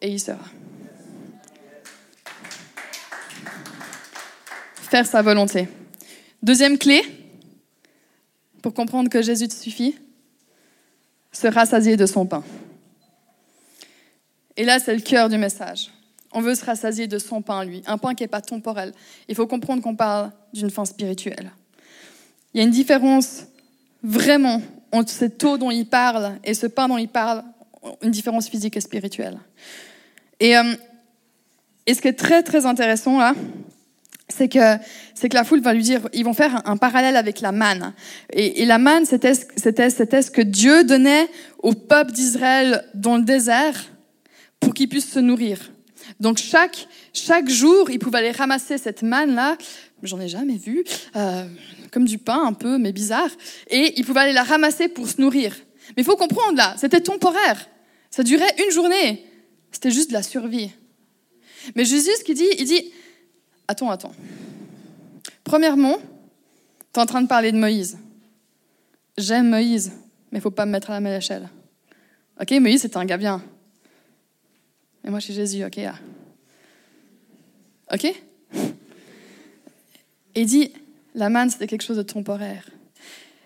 et 0.00 0.08
il 0.08 0.18
sera. 0.20 0.44
Faire 4.74 5.06
sa 5.06 5.22
volonté. 5.22 5.68
Deuxième 6.42 6.78
clé, 6.78 7.02
pour 8.60 8.74
comprendre 8.74 9.08
que 9.08 9.22
Jésus 9.22 9.48
te 9.48 9.54
suffit, 9.54 9.94
se 11.34 11.46
rassasier 11.48 11.96
de 11.96 12.06
son 12.06 12.24
pain. 12.26 12.42
Et 14.56 14.64
là, 14.64 14.78
c'est 14.78 14.94
le 14.94 15.00
cœur 15.00 15.28
du 15.28 15.36
message. 15.36 15.90
On 16.32 16.40
veut 16.40 16.54
se 16.54 16.64
rassasier 16.64 17.06
de 17.06 17.18
son 17.18 17.42
pain, 17.42 17.64
lui, 17.64 17.82
un 17.86 17.98
pain 17.98 18.14
qui 18.14 18.22
n'est 18.22 18.28
pas 18.28 18.40
temporel. 18.40 18.92
Il 19.28 19.34
faut 19.34 19.46
comprendre 19.46 19.82
qu'on 19.82 19.96
parle 19.96 20.32
d'une 20.52 20.70
fin 20.70 20.84
spirituelle. 20.84 21.52
Il 22.52 22.58
y 22.58 22.60
a 22.60 22.64
une 22.64 22.72
différence 22.72 23.44
vraiment 24.02 24.62
entre 24.92 25.10
cette 25.10 25.42
eau 25.44 25.58
dont 25.58 25.70
il 25.70 25.86
parle 25.86 26.38
et 26.44 26.54
ce 26.54 26.66
pain 26.66 26.88
dont 26.88 26.98
il 26.98 27.08
parle, 27.08 27.42
une 28.02 28.10
différence 28.10 28.48
physique 28.48 28.76
et 28.76 28.80
spirituelle. 28.80 29.38
Et, 30.40 30.56
euh, 30.56 30.74
et 31.86 31.94
ce 31.94 32.00
qui 32.00 32.08
est 32.08 32.18
très 32.18 32.42
très 32.42 32.64
intéressant 32.66 33.18
là, 33.18 33.34
c'est 34.28 34.48
que, 34.48 34.76
c'est 35.14 35.28
que 35.28 35.34
la 35.34 35.44
foule 35.44 35.60
va 35.60 35.74
lui 35.74 35.82
dire, 35.82 36.08
ils 36.12 36.24
vont 36.24 36.32
faire 36.32 36.62
un, 36.64 36.76
parallèle 36.76 37.16
avec 37.16 37.40
la 37.40 37.52
manne. 37.52 37.92
Et, 38.32 38.64
la 38.64 38.78
manne, 38.78 39.04
c'était, 39.04 39.34
c'était, 39.34 39.90
c'était 39.90 40.22
ce 40.22 40.30
que 40.30 40.40
Dieu 40.40 40.84
donnait 40.84 41.28
au 41.58 41.72
peuple 41.72 42.12
d'Israël 42.12 42.84
dans 42.94 43.16
le 43.16 43.24
désert 43.24 43.84
pour 44.60 44.72
qu'ils 44.72 44.88
puissent 44.88 45.12
se 45.12 45.20
nourrir. 45.20 45.70
Donc 46.20 46.38
chaque, 46.38 46.88
chaque 47.12 47.48
jour, 47.48 47.90
ils 47.90 47.98
pouvaient 47.98 48.18
aller 48.18 48.30
ramasser 48.30 48.78
cette 48.78 49.02
manne-là, 49.02 49.56
j'en 50.02 50.20
ai 50.20 50.28
jamais 50.28 50.56
vu, 50.56 50.84
euh, 51.16 51.44
comme 51.90 52.04
du 52.04 52.18
pain 52.18 52.44
un 52.44 52.52
peu, 52.52 52.78
mais 52.78 52.92
bizarre, 52.92 53.30
et 53.68 53.98
ils 53.98 54.04
pouvaient 54.04 54.20
aller 54.20 54.32
la 54.32 54.42
ramasser 54.42 54.88
pour 54.88 55.08
se 55.08 55.20
nourrir. 55.20 55.54
Mais 55.88 56.02
il 56.02 56.04
faut 56.04 56.16
comprendre 56.16 56.56
là, 56.56 56.74
c'était 56.78 57.00
temporaire. 57.00 57.68
Ça 58.10 58.22
durait 58.22 58.54
une 58.64 58.72
journée. 58.72 59.24
C'était 59.70 59.90
juste 59.90 60.10
de 60.10 60.14
la 60.14 60.22
survie. 60.22 60.70
Mais 61.74 61.84
Jésus, 61.84 62.10
ce 62.18 62.24
qu'il 62.24 62.36
dit, 62.36 62.48
il 62.58 62.64
dit, 62.64 62.92
attends, 63.68 63.90
attends. 63.90 64.12
Premièrement, 65.42 65.96
tu 66.92 67.00
es 67.00 67.02
en 67.02 67.06
train 67.06 67.22
de 67.22 67.28
parler 67.28 67.52
de 67.52 67.58
Moïse. 67.58 67.98
J'aime 69.16 69.50
Moïse, 69.50 69.92
mais 70.30 70.38
il 70.38 70.42
faut 70.42 70.50
pas 70.50 70.66
me 70.66 70.72
mettre 70.72 70.90
à 70.90 70.94
la 70.94 71.00
même 71.00 71.16
échelle. 71.16 71.48
Ok, 72.40 72.50
Moïse, 72.52 72.82
c'est 72.82 72.96
un 72.96 73.04
gars 73.04 73.16
bien. 73.16 73.42
Et 75.04 75.10
moi, 75.10 75.20
je 75.20 75.26
suis 75.26 75.34
Jésus, 75.34 75.64
ok 75.64 75.78
ah. 75.78 75.98
Ok? 77.92 78.12
Et 80.34 80.44
dit, 80.44 80.72
la 81.14 81.28
manne, 81.28 81.50
c'était 81.50 81.66
quelque 81.66 81.82
chose 81.82 81.98
de 81.98 82.02
temporaire. 82.02 82.68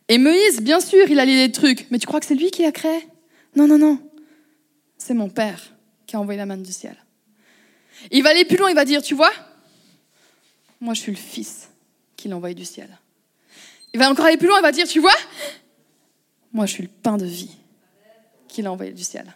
Et 0.09 0.17
Moïse, 0.17 0.63
bien 0.63 0.81
sûr, 0.81 1.11
il 1.11 1.19
a 1.19 1.25
lié 1.27 1.47
des 1.47 1.53
trucs, 1.53 1.91
mais 1.91 1.99
tu 1.99 2.07
crois 2.07 2.21
que 2.21 2.27
c'est 2.27 2.35
lui 2.35 2.51
qui 2.51 2.63
l'a 2.63 2.73
créé? 2.73 3.07
Non, 3.57 3.67
non, 3.67 3.77
non. 3.77 3.99
C'est 4.97 5.15
mon 5.15 5.29
père 5.29 5.75
qui 6.07 6.17
a 6.17 6.21
envoyé 6.21 6.39
la 6.39 6.47
manne 6.47 6.63
du 6.63 6.73
ciel. 6.73 6.97
Il 8.11 8.23
va 8.23 8.31
aller 8.31 8.45
plus 8.45 8.57
loin, 8.57 8.71
il 8.71 8.75
va 8.75 8.85
dire, 8.85 9.03
tu 9.03 9.15
vois, 9.15 9.33
moi, 10.81 10.95
je 10.95 11.01
suis 11.01 11.13
le 11.13 11.19
Fils 11.19 11.71
qu'il 12.17 12.33
a 12.33 12.37
envoyé 12.37 12.55
du 12.55 12.65
ciel. 12.65 12.89
Il 13.93 14.01
va 14.01 14.11
encore 14.11 14.27
aller 14.27 14.37
plus 14.37 14.49
loin, 14.49 14.59
il 14.59 14.63
va 14.63 14.73
dire, 14.73 14.87
tu 14.87 15.01
vois, 15.01 15.17
moi, 16.53 16.67
je 16.67 16.73
suis 16.73 16.83
le 16.83 16.89
pain 16.89 17.17
de 17.17 17.27
vie 17.27 17.57
qu'il 18.49 18.67
a 18.67 18.73
envoyé 18.73 18.93
du 18.93 19.03
ciel. 19.03 19.35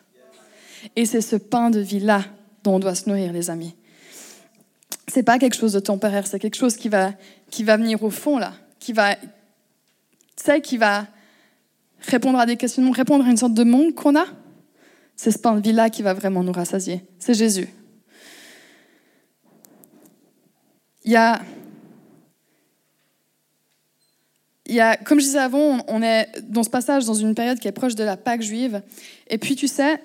Et 0.97 1.07
c'est 1.07 1.21
ce 1.21 1.37
pain 1.37 1.71
de 1.71 1.81
vie-là 1.81 2.25
dont 2.65 2.77
on 2.77 2.79
doit 2.79 2.95
se 2.95 3.09
nourrir, 3.09 3.33
les 3.33 3.51
amis. 3.51 3.75
C'est 5.09 5.23
pas 5.23 5.39
quelque 5.39 5.57
chose 5.57 5.73
de 5.73 5.81
temporaire, 5.81 6.27
c'est 6.27 6.39
quelque 6.39 6.57
chose 6.57 6.77
qui 6.77 6.89
va, 6.89 7.13
qui 7.51 7.65
va 7.65 7.77
venir 7.77 8.03
au 8.03 8.11
fond, 8.11 8.39
là, 8.39 8.55
qui 8.79 8.93
va, 8.93 9.17
qui 10.63 10.77
va 10.77 11.07
répondre 12.01 12.39
à 12.39 12.47
des 12.47 12.57
questions, 12.57 12.91
répondre 12.91 13.27
à 13.27 13.31
une 13.31 13.37
sorte 13.37 13.55
de 13.55 13.65
monde 13.65 13.95
qu'on 13.95 14.17
a. 14.17 14.27
C'est 15.17 15.31
ce 15.31 15.39
pain 15.39 15.55
de 15.55 15.61
vie-là 15.61 15.91
qui 15.91 16.03
va 16.03 16.15
vraiment 16.15 16.43
nous 16.43 16.53
rassasier. 16.53 17.05
C'est 17.19 17.35
Jésus. 17.35 17.69
Il 21.05 21.13
y 21.13 21.17
a, 24.81 24.97
comme 24.97 25.21
je 25.21 25.25
disais 25.25 25.39
avant, 25.39 25.85
on 25.89 26.03
est 26.03 26.29
dans 26.49 26.63
ce 26.63 26.71
passage 26.71 27.05
dans 27.05 27.15
une 27.15 27.35
période 27.35 27.59
qui 27.59 27.69
est 27.69 27.73
proche 27.73 27.95
de 27.95 28.05
la 28.05 28.17
Pâque 28.17 28.43
juive. 28.43 28.83
Et 29.29 29.39
puis, 29.39 29.57
tu 29.57 29.69
sais, 29.69 30.01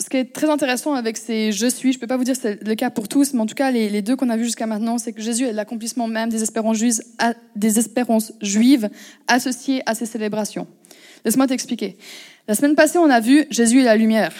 ce 0.00 0.08
qui 0.08 0.16
est 0.16 0.32
très 0.32 0.48
intéressant 0.48 0.94
avec 0.94 1.16
ces 1.16 1.52
je 1.52 1.66
suis, 1.66 1.92
je 1.92 1.98
ne 1.98 2.00
peux 2.00 2.06
pas 2.06 2.16
vous 2.16 2.24
dire 2.24 2.34
que 2.34 2.40
c'est 2.40 2.62
le 2.66 2.74
cas 2.74 2.90
pour 2.90 3.08
tous, 3.08 3.34
mais 3.34 3.40
en 3.40 3.46
tout 3.46 3.54
cas, 3.54 3.70
les, 3.70 4.02
deux 4.02 4.16
qu'on 4.16 4.30
a 4.30 4.36
vus 4.36 4.44
jusqu'à 4.44 4.66
maintenant, 4.66 4.98
c'est 4.98 5.12
que 5.12 5.20
Jésus 5.20 5.44
est 5.44 5.52
l'accomplissement 5.52 6.06
même 6.06 6.30
des 6.30 6.42
espérances, 6.42 6.78
juives, 6.78 7.00
des 7.56 7.78
espérances 7.78 8.32
juives 8.40 8.88
associées 9.26 9.82
à 9.86 9.94
ces 9.94 10.06
célébrations. 10.06 10.66
Laisse-moi 11.24 11.46
t'expliquer. 11.46 11.98
La 12.48 12.54
semaine 12.54 12.74
passée, 12.74 12.98
on 12.98 13.10
a 13.10 13.20
vu 13.20 13.44
Jésus 13.50 13.80
et 13.80 13.84
la 13.84 13.96
lumière. 13.96 14.32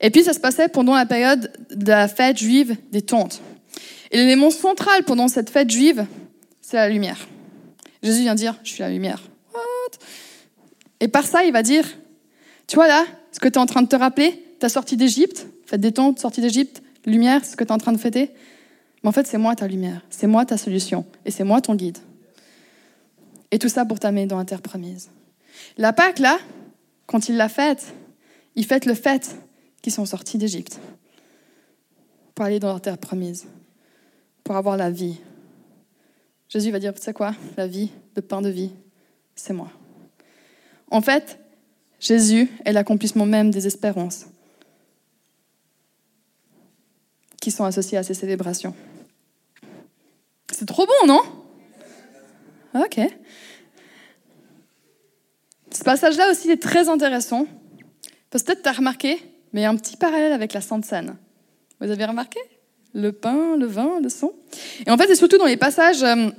Et 0.00 0.10
puis, 0.10 0.22
ça 0.22 0.32
se 0.32 0.40
passait 0.40 0.68
pendant 0.68 0.94
la 0.94 1.06
période 1.06 1.50
de 1.74 1.88
la 1.88 2.06
fête 2.06 2.38
juive 2.38 2.76
des 2.92 3.02
tentes. 3.02 3.40
Et 4.14 4.16
l'élément 4.16 4.50
central 4.50 5.02
pendant 5.02 5.26
cette 5.26 5.50
fête 5.50 5.68
juive, 5.68 6.06
c'est 6.60 6.76
la 6.76 6.88
lumière. 6.88 7.26
Jésus 8.00 8.22
vient 8.22 8.36
dire, 8.36 8.56
je 8.62 8.70
suis 8.70 8.80
la 8.80 8.88
lumière. 8.88 9.20
Et 11.00 11.08
par 11.08 11.26
ça, 11.26 11.44
il 11.44 11.52
va 11.52 11.64
dire, 11.64 11.84
tu 12.68 12.76
vois 12.76 12.86
là, 12.86 13.04
ce 13.32 13.40
que 13.40 13.48
tu 13.48 13.54
es 13.54 13.58
en 13.58 13.66
train 13.66 13.82
de 13.82 13.88
te 13.88 13.96
rappeler, 13.96 14.40
ta 14.60 14.68
sortie 14.68 14.96
d'Égypte, 14.96 15.48
fête 15.66 15.80
des 15.80 15.90
tentes, 15.90 16.20
sortie 16.20 16.40
d'Égypte, 16.40 16.80
lumière, 17.06 17.44
ce 17.44 17.56
que 17.56 17.64
tu 17.64 17.70
es 17.70 17.72
en 17.72 17.78
train 17.78 17.90
de 17.90 17.98
fêter, 17.98 18.30
mais 19.02 19.08
en 19.08 19.12
fait, 19.12 19.26
c'est 19.26 19.36
moi 19.36 19.56
ta 19.56 19.66
lumière, 19.66 20.02
c'est 20.10 20.28
moi 20.28 20.46
ta 20.46 20.58
solution, 20.58 21.04
et 21.24 21.32
c'est 21.32 21.44
moi 21.44 21.60
ton 21.60 21.74
guide. 21.74 21.98
Et 23.50 23.58
tout 23.58 23.68
ça 23.68 23.84
pour 23.84 23.98
t'amener 23.98 24.26
dans 24.26 24.38
la 24.38 24.44
terre 24.44 24.62
promise. 24.62 25.10
La 25.76 25.92
Pâque, 25.92 26.20
là, 26.20 26.38
quand 27.06 27.28
il 27.28 27.36
l'a 27.36 27.48
faite, 27.48 27.92
il 28.54 28.64
fête 28.64 28.86
le 28.86 28.94
fait 28.94 29.36
qu'ils 29.82 29.92
sont 29.92 30.06
sortis 30.06 30.38
d'Égypte 30.38 30.78
pour 32.36 32.44
aller 32.44 32.60
dans 32.60 32.72
la 32.72 32.78
terre 32.78 32.98
promise, 32.98 33.46
pour 34.44 34.56
avoir 34.56 34.76
la 34.76 34.90
vie. 34.90 35.18
Jésus 36.48 36.70
va 36.70 36.78
dire, 36.78 36.94
tu 36.94 37.02
sais 37.02 37.14
quoi, 37.14 37.34
la 37.56 37.66
vie, 37.66 37.90
le 38.14 38.22
pain 38.22 38.42
de 38.42 38.50
vie, 38.50 38.70
c'est 39.34 39.54
moi. 39.54 39.70
En 40.90 41.00
fait, 41.00 41.40
Jésus 41.98 42.50
est 42.64 42.72
l'accomplissement 42.72 43.26
même 43.26 43.50
des 43.50 43.66
espérances 43.66 44.26
qui 47.40 47.50
sont 47.50 47.64
associées 47.64 47.98
à 47.98 48.02
ces 48.02 48.14
célébrations. 48.14 48.74
C'est 50.52 50.66
trop 50.66 50.86
bon, 50.86 51.06
non? 51.06 51.20
Ok. 52.74 53.00
Ce 55.70 55.82
passage-là 55.82 56.30
aussi 56.30 56.50
est 56.50 56.62
très 56.62 56.88
intéressant. 56.88 57.46
Peut-être 58.30 58.62
tu 58.62 58.68
as 58.68 58.72
remarqué, 58.72 59.18
mais 59.52 59.60
il 59.60 59.64
y 59.64 59.66
a 59.66 59.70
un 59.70 59.76
petit 59.76 59.96
parallèle 59.96 60.32
avec 60.32 60.52
la 60.52 60.60
Sainte 60.60 60.84
Seine. 60.84 61.16
Vous 61.80 61.90
avez 61.90 62.04
remarqué? 62.04 62.38
Le 62.94 63.12
pain, 63.12 63.56
le 63.56 63.66
vin, 63.66 64.00
le 64.00 64.08
son. 64.08 64.32
Et 64.86 64.90
en 64.90 64.96
fait, 64.96 65.06
c'est 65.08 65.16
surtout 65.16 65.38
dans 65.38 65.46
les 65.46 65.56
passages 65.56 66.02
euh, 66.02 66.30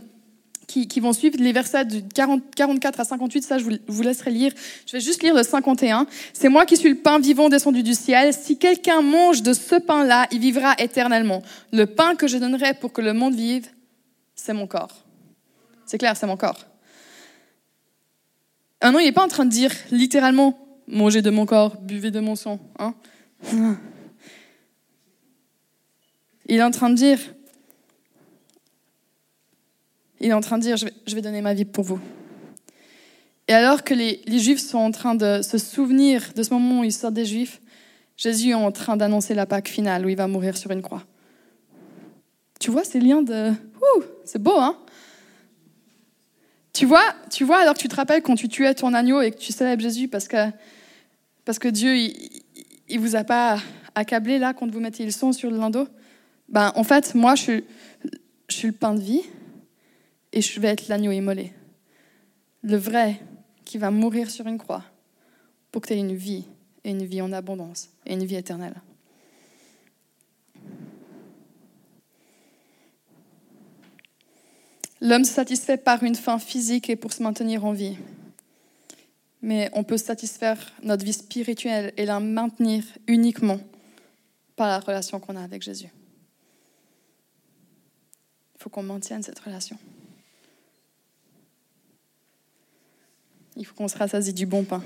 qui, 0.68 1.00
vont 1.00 1.14
suivre 1.14 1.38
les 1.40 1.52
versets 1.52 1.86
de 1.86 2.02
44 2.16 3.00
à 3.00 3.04
58, 3.04 3.44
ça 3.44 3.58
je 3.58 3.66
vous, 3.88 4.02
laisserai 4.02 4.32
lire. 4.32 4.52
Je 4.86 4.94
vais 4.94 5.00
juste 5.00 5.24
lire 5.24 5.36
le 5.36 5.44
51. 5.44 6.08
C'est 6.34 6.50
moi 6.50 6.66
qui 6.66 6.78
suis 6.78 6.90
le 6.90 6.96
pain 6.96 7.20
vivant 7.20 7.50
descendu 7.50 7.84
du 7.84 7.94
ciel. 7.94 8.34
Si 8.34 8.58
quelqu'un 8.58 9.02
mange 9.02 9.42
de 9.42 9.54
ce 9.54 9.76
pain-là, 9.76 10.28
il 10.32 10.40
vivra 10.40 10.76
éternellement. 10.78 11.42
Le 11.72 11.86
pain 11.86 12.16
que 12.16 12.28
je 12.28 12.38
donnerai 12.38 12.74
pour 12.74 12.92
que 12.92 13.02
le 13.02 13.14
monde 13.14 13.36
vive, 13.36 13.68
c'est 14.36 14.54
mon 14.54 14.68
corps. 14.68 15.04
C'est 15.86 15.98
clair, 15.98 16.18
c'est 16.18 16.28
mon 16.28 16.38
corps. 16.38 16.66
Ah 18.82 18.92
non, 18.92 19.00
il 19.00 19.06
n'est 19.06 19.12
pas 19.12 19.24
en 19.24 19.30
train 19.30 19.46
de 19.46 19.52
dire 19.52 19.72
littéralement 19.92 20.58
mangez 20.88 21.22
de 21.22 21.30
mon 21.30 21.46
corps, 21.46 21.78
buvez 21.82 22.12
de 22.12 22.20
mon 22.20 22.36
sang. 22.36 22.60
Hein 22.80 22.94
il 26.48 26.58
est 26.58 26.64
en 26.64 26.72
train 26.72 26.90
de 26.90 26.96
dire 26.96 27.20
il 30.20 30.30
est 30.30 30.34
en 30.34 30.42
train 30.42 30.58
de 30.58 30.64
dire, 30.64 30.78
je 30.78 31.16
vais, 31.16 31.22
donner 31.22 31.42
ma 31.42 31.54
vie 31.54 31.66
pour 31.66 31.84
vous. 31.84 32.00
Et 33.48 33.54
alors 33.54 33.84
que 33.84 33.94
les, 33.94 34.22
Juifs 34.40 34.60
sont 34.60 34.78
en 34.78 34.92
train 34.92 35.16
de 35.16 35.42
se 35.42 35.58
souvenir 35.58 36.32
de 36.36 36.42
ce 36.42 36.54
moment 36.54 36.82
où 36.82 36.84
ils 36.84 36.92
sortent 36.92 37.14
des 37.14 37.26
Juifs, 37.26 37.62
Jésus 38.18 38.50
est 38.50 38.54
en 38.56 38.72
train 38.72 38.98
d'annoncer 38.98 39.36
la 39.36 39.46
Pâque 39.46 39.68
finale 39.68 40.06
où 40.06 40.10
il 40.10 40.16
va 40.16 40.28
mourir 40.28 40.58
sur 40.58 40.72
une 40.72 40.82
croix. 40.82 41.04
Tu 42.60 42.72
vois 42.72 42.84
ces 42.84 43.00
liens 43.00 43.22
de... 43.22 43.52
Ouh, 43.52 44.04
c'est 44.24 44.42
beau, 44.42 44.58
hein? 44.58 44.78
Tu 46.74 46.86
vois, 46.86 47.14
tu 47.30 47.44
vois, 47.44 47.58
alors 47.58 47.74
que 47.74 47.80
tu 47.80 47.88
te 47.88 47.96
rappelles 47.96 48.22
quand 48.22 48.36
tu 48.36 48.48
tuais 48.48 48.74
ton 48.74 48.94
agneau 48.94 49.22
et 49.22 49.32
que 49.32 49.38
tu 49.38 49.52
célèbres 49.54 49.82
Jésus 49.82 50.08
parce 50.08 50.28
que, 50.28 50.50
parce 51.46 51.60
que 51.60 51.68
Dieu, 51.68 51.96
il, 51.96 52.42
il 52.90 53.00
vous 53.00 53.16
a 53.16 53.24
pas 53.24 53.60
accablé 53.94 54.40
là 54.40 54.54
quand 54.54 54.70
vous 54.70 54.80
mettiez 54.80 55.06
le 55.06 55.12
sang 55.12 55.32
sur 55.34 55.52
le 55.52 55.58
lindeau. 55.58 55.88
Ben, 56.50 56.72
en 56.76 56.84
fait, 56.84 57.16
moi, 57.16 57.36
je 57.36 57.42
suis, 57.42 57.64
je 58.48 58.56
suis 58.56 58.68
le 58.68 58.74
pain 58.74 58.94
de 58.94 59.02
vie 59.02 59.22
et 60.32 60.42
je 60.42 60.60
vais 60.60 60.68
être 60.70 60.88
l'agneau 60.88 61.12
immolé. 61.12 61.54
Le 62.62 62.78
vrai 62.78 63.20
qui 63.64 63.78
va 63.78 63.92
mourir 63.92 64.30
sur 64.30 64.48
une 64.48 64.58
croix 64.58 64.84
pour 65.72 65.82
que 65.82 65.88
tu 65.88 65.94
aies 65.94 66.00
une 66.00 66.16
vie, 66.16 66.46
et 66.86 66.92
une 66.92 67.06
vie 67.06 67.22
en 67.22 67.34
abondance, 67.34 67.90
et 68.06 68.14
une 68.14 68.24
vie 68.24 68.36
éternelle. 68.36 68.76
L'homme 75.02 75.26
se 75.26 75.34
satisfait 75.34 75.78
par 75.78 76.04
une 76.04 76.16
fin 76.16 76.40
physique 76.40 76.90
et 76.90 76.96
pour 76.96 77.12
se 77.12 77.22
maintenir 77.22 77.66
en 77.66 77.74
vie. 77.74 77.98
Mais 79.42 79.70
on 79.74 79.84
peut 79.84 79.98
satisfaire 79.98 80.74
notre 80.82 81.04
vie 81.04 81.14
spirituelle 81.14 81.94
et 81.98 82.06
la 82.06 82.20
maintenir 82.20 82.84
uniquement 83.08 83.60
par 84.56 84.68
la 84.68 84.80
relation 84.80 85.20
qu'on 85.20 85.36
a 85.36 85.44
avec 85.44 85.62
Jésus. 85.62 85.90
Faut 88.66 88.72
qu'on 88.72 88.82
maintienne 88.82 89.22
cette 89.22 89.38
relation. 89.38 89.78
Il 93.56 93.64
faut 93.64 93.76
qu'on 93.76 93.88
se 93.88 93.96
rassasie 93.96 94.34
du 94.34 94.48
bon 94.48 94.64
pain. 94.64 94.84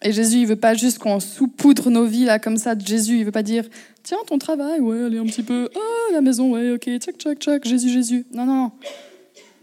Et 0.00 0.10
Jésus, 0.10 0.38
il 0.38 0.46
veut 0.46 0.56
pas 0.56 0.72
juste 0.72 0.98
qu'on 0.98 1.20
saupoudre 1.20 1.90
nos 1.90 2.06
vies 2.06 2.24
là 2.24 2.38
comme 2.38 2.56
ça 2.56 2.74
de 2.74 2.86
Jésus. 2.86 3.18
Il 3.18 3.26
veut 3.26 3.32
pas 3.32 3.42
dire 3.42 3.68
tiens 4.02 4.16
ton 4.26 4.38
travail, 4.38 4.80
ouais, 4.80 5.02
allez 5.02 5.18
un 5.18 5.26
petit 5.26 5.42
peu, 5.42 5.68
ah 5.76 6.12
la 6.14 6.22
maison, 6.22 6.52
ouais, 6.52 6.70
ok, 6.70 6.88
tchac 7.00 7.18
tchac 7.18 7.38
tchac, 7.38 7.68
Jésus 7.68 7.90
Jésus. 7.90 8.24
Non 8.32 8.46
non. 8.46 8.72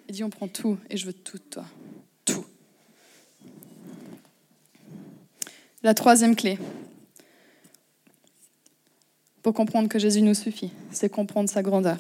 Il 0.07 0.13
dit 0.13 0.23
on 0.23 0.29
prend 0.29 0.47
tout 0.47 0.77
et 0.91 0.97
je 0.97 1.07
veux 1.07 1.13
tout 1.13 1.37
de 1.37 1.43
toi, 1.49 1.65
tout. 2.23 2.45
La 5.81 5.95
troisième 5.95 6.35
clé 6.35 6.59
pour 9.41 9.53
comprendre 9.53 9.89
que 9.89 9.99
Jésus 9.99 10.21
nous 10.21 10.33
suffit, 10.33 10.71
c'est 10.91 11.09
comprendre 11.09 11.49
sa 11.49 11.61
grandeur. 11.61 11.97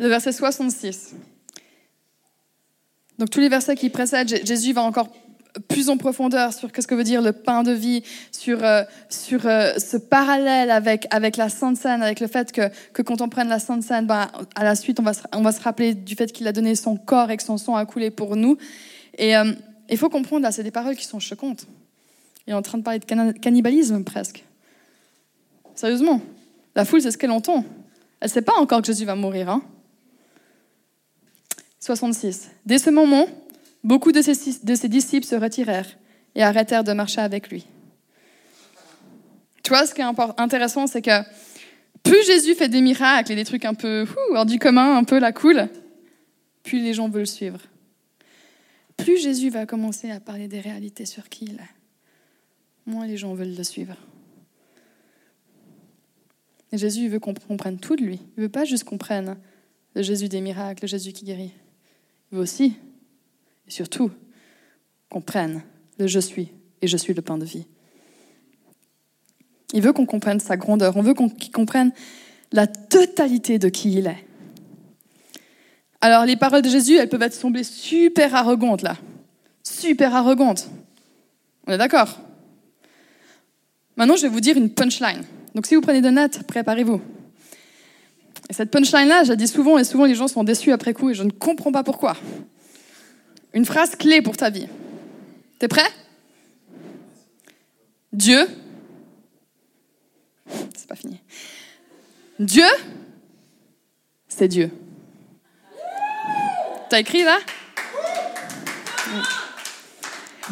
le 0.00 0.08
verset 0.08 0.32
66. 0.32 1.14
Donc 3.18 3.30
tous 3.30 3.40
les 3.40 3.50
versets 3.50 3.76
qui 3.76 3.90
précèdent, 3.90 4.46
Jésus 4.46 4.72
va 4.72 4.82
encore 4.82 5.08
plus 5.68 5.90
en 5.90 5.96
profondeur 5.98 6.54
sur 6.54 6.70
ce 6.74 6.86
que 6.86 6.94
veut 6.94 7.04
dire 7.04 7.20
le 7.20 7.32
pain 7.32 7.62
de 7.62 7.72
vie, 7.72 8.02
sur, 8.32 8.64
euh, 8.64 8.82
sur 9.10 9.46
euh, 9.46 9.74
ce 9.76 9.96
parallèle 9.96 10.70
avec, 10.70 11.06
avec 11.10 11.36
la 11.36 11.48
Sainte 11.48 11.76
Seine, 11.76 12.02
avec 12.02 12.20
le 12.20 12.28
fait 12.28 12.50
que, 12.50 12.70
que 12.94 13.02
quand 13.02 13.20
on 13.20 13.28
prenne 13.28 13.48
la 13.48 13.58
Sainte 13.58 13.82
Seine, 13.82 14.06
ben, 14.06 14.28
à 14.54 14.64
la 14.64 14.74
suite, 14.74 15.00
on 15.00 15.02
va, 15.02 15.12
se, 15.12 15.22
on 15.34 15.42
va 15.42 15.52
se 15.52 15.60
rappeler 15.60 15.94
du 15.94 16.14
fait 16.14 16.32
qu'il 16.32 16.46
a 16.46 16.52
donné 16.52 16.76
son 16.76 16.96
corps 16.96 17.30
et 17.30 17.36
que 17.36 17.42
son 17.42 17.58
sang 17.58 17.74
a 17.74 17.84
coulé 17.84 18.10
pour 18.10 18.36
nous. 18.36 18.56
Et 19.18 19.36
euh, 19.36 19.52
il 19.90 19.98
faut 19.98 20.08
comprendre, 20.08 20.44
là, 20.44 20.52
c'est 20.52 20.62
des 20.62 20.70
paroles 20.70 20.96
qui 20.96 21.04
sont 21.04 21.20
choquantes. 21.20 21.66
Est 22.50 22.54
en 22.54 22.62
train 22.62 22.78
de 22.78 22.82
parler 22.82 22.98
de 22.98 23.38
cannibalisme 23.38 24.02
presque. 24.02 24.44
Sérieusement, 25.76 26.20
la 26.74 26.84
foule, 26.84 27.00
c'est 27.00 27.12
ce 27.12 27.16
qu'elle 27.16 27.30
entend. 27.30 27.64
Elle 28.20 28.26
ne 28.26 28.32
sait 28.32 28.42
pas 28.42 28.56
encore 28.58 28.80
que 28.80 28.88
Jésus 28.88 29.04
va 29.04 29.14
mourir. 29.14 29.48
Hein 29.48 29.62
66. 31.78 32.50
Dès 32.66 32.78
ce 32.78 32.90
moment, 32.90 33.26
beaucoup 33.84 34.10
de 34.10 34.20
ses, 34.20 34.88
disciples 34.88 35.26
se 35.26 35.36
retirèrent 35.36 35.96
et 36.34 36.42
arrêtèrent 36.42 36.82
de 36.82 36.92
marcher 36.92 37.20
avec 37.20 37.50
lui. 37.50 37.66
Tu 39.62 39.68
vois, 39.68 39.86
ce 39.86 39.94
qui 39.94 40.00
est 40.00 40.04
intéressant, 40.36 40.88
c'est 40.88 41.02
que 41.02 41.22
plus 42.02 42.26
Jésus 42.26 42.56
fait 42.56 42.68
des 42.68 42.80
miracles 42.80 43.30
et 43.30 43.36
des 43.36 43.44
trucs 43.44 43.64
un 43.64 43.74
peu 43.74 44.06
hors 44.34 44.44
du 44.44 44.58
commun, 44.58 44.96
un 44.96 45.04
peu 45.04 45.20
la 45.20 45.30
cool, 45.30 45.68
plus 46.64 46.80
les 46.80 46.94
gens 46.94 47.08
veulent 47.08 47.28
suivre. 47.28 47.60
Plus 48.96 49.22
Jésus 49.22 49.50
va 49.50 49.66
commencer 49.66 50.10
à 50.10 50.18
parler 50.18 50.48
des 50.48 50.60
réalités 50.60 51.06
sur 51.06 51.28
qui 51.28 51.44
il 51.44 51.54
est, 51.54 51.79
moins 52.90 53.06
les 53.06 53.16
gens 53.16 53.34
veulent 53.34 53.56
le 53.56 53.64
suivre. 53.64 53.96
Et 56.72 56.78
Jésus 56.78 57.08
veut 57.08 57.18
qu'on 57.18 57.34
comprenne 57.34 57.78
tout 57.78 57.96
de 57.96 58.02
lui. 58.02 58.20
Il 58.36 58.42
veut 58.42 58.48
pas 58.48 58.64
juste 58.64 58.84
qu'on 58.84 58.98
prenne 58.98 59.36
le 59.94 60.02
Jésus 60.02 60.28
des 60.28 60.40
miracles, 60.40 60.84
le 60.84 60.88
Jésus 60.88 61.12
qui 61.12 61.24
guérit. 61.24 61.52
Il 62.30 62.36
veut 62.36 62.42
aussi, 62.42 62.76
et 63.66 63.70
surtout, 63.70 64.10
qu'on 65.08 65.20
prenne 65.20 65.62
le 65.98 66.06
je 66.06 66.20
suis 66.20 66.52
et 66.82 66.86
je 66.86 66.96
suis 66.96 67.14
le 67.14 67.22
pain 67.22 67.38
de 67.38 67.44
vie. 67.44 67.66
Il 69.72 69.82
veut 69.82 69.92
qu'on 69.92 70.06
comprenne 70.06 70.40
sa 70.40 70.56
grandeur, 70.56 70.96
on 70.96 71.02
veut 71.02 71.14
qu'on 71.14 71.30
comprenne 71.52 71.92
la 72.52 72.66
totalité 72.66 73.58
de 73.58 73.68
qui 73.68 73.92
il 73.92 74.06
est. 74.06 74.24
Alors 76.00 76.24
les 76.24 76.36
paroles 76.36 76.62
de 76.62 76.68
Jésus, 76.68 76.96
elles 76.96 77.08
peuvent 77.08 77.22
être 77.22 77.34
semblées 77.34 77.64
super 77.64 78.34
arrogantes 78.34 78.82
là, 78.82 78.96
super 79.62 80.14
arrogantes. 80.14 80.68
On 81.66 81.72
est 81.72 81.78
d'accord? 81.78 82.20
Maintenant, 84.00 84.16
je 84.16 84.22
vais 84.22 84.28
vous 84.28 84.40
dire 84.40 84.56
une 84.56 84.70
punchline. 84.70 85.24
Donc 85.54 85.66
si 85.66 85.74
vous 85.74 85.82
prenez 85.82 86.00
de 86.00 86.08
notes, 86.08 86.42
préparez-vous. 86.44 87.02
Et 88.48 88.54
cette 88.54 88.70
punchline-là, 88.70 89.24
je 89.24 89.34
dis 89.34 89.46
souvent 89.46 89.76
et 89.76 89.84
souvent 89.84 90.06
les 90.06 90.14
gens 90.14 90.26
sont 90.26 90.42
déçus 90.42 90.72
après 90.72 90.94
coup 90.94 91.10
et 91.10 91.14
je 91.14 91.22
ne 91.22 91.30
comprends 91.30 91.70
pas 91.70 91.82
pourquoi. 91.82 92.16
Une 93.52 93.66
phrase 93.66 93.96
clé 93.96 94.22
pour 94.22 94.38
ta 94.38 94.48
vie. 94.48 94.66
T'es 95.58 95.68
prêt? 95.68 95.86
Dieu, 98.10 98.48
c'est 100.48 100.88
pas 100.88 100.96
fini. 100.96 101.20
Dieu, 102.38 102.64
c'est 104.28 104.48
Dieu. 104.48 104.70
T'as 106.88 107.00
écrit 107.00 107.22
là? 107.22 107.38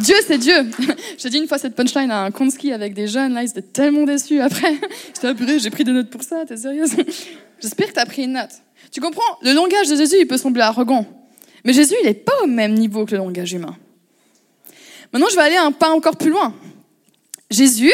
Dieu, 0.00 0.16
c'est 0.26 0.38
Dieu. 0.38 0.54
J'ai 1.18 1.30
dit 1.30 1.38
une 1.38 1.48
fois 1.48 1.58
cette 1.58 1.74
punchline 1.74 2.10
à 2.10 2.22
un 2.24 2.30
Konski 2.30 2.72
avec 2.72 2.94
des 2.94 3.06
jeunes, 3.06 3.34
là, 3.34 3.42
ils 3.42 3.50
étaient 3.50 3.62
tellement 3.62 4.04
déçus 4.04 4.40
après. 4.40 4.74
J'étais 5.14 5.26
apurée, 5.28 5.58
j'ai 5.58 5.70
pris 5.70 5.84
des 5.84 5.92
notes 5.92 6.10
pour 6.10 6.22
ça, 6.22 6.44
t'es 6.46 6.56
sérieuse? 6.56 6.92
J'espère 7.60 7.88
que 7.88 7.92
t'as 7.92 8.06
pris 8.06 8.24
une 8.24 8.32
note. 8.32 8.50
Tu 8.92 9.00
comprends? 9.00 9.38
Le 9.42 9.52
langage 9.52 9.88
de 9.88 9.96
Jésus, 9.96 10.16
il 10.20 10.26
peut 10.26 10.38
sembler 10.38 10.62
arrogant. 10.62 11.06
Mais 11.64 11.72
Jésus, 11.72 11.94
il 12.02 12.06
n'est 12.06 12.14
pas 12.14 12.32
au 12.42 12.46
même 12.46 12.74
niveau 12.74 13.04
que 13.04 13.12
le 13.12 13.18
langage 13.18 13.52
humain. 13.52 13.76
Maintenant, 15.12 15.28
je 15.30 15.36
vais 15.36 15.42
aller 15.42 15.56
un 15.56 15.72
pas 15.72 15.90
encore 15.90 16.16
plus 16.16 16.30
loin. 16.30 16.54
Jésus, 17.50 17.92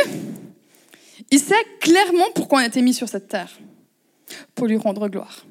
il 1.30 1.38
sait 1.38 1.54
clairement 1.80 2.26
pourquoi 2.34 2.58
on 2.58 2.62
a 2.62 2.66
été 2.66 2.82
mis 2.82 2.94
sur 2.94 3.08
cette 3.08 3.28
terre. 3.28 3.58
Pour 4.54 4.66
lui 4.66 4.76
rendre 4.76 5.08
gloire. 5.08 5.44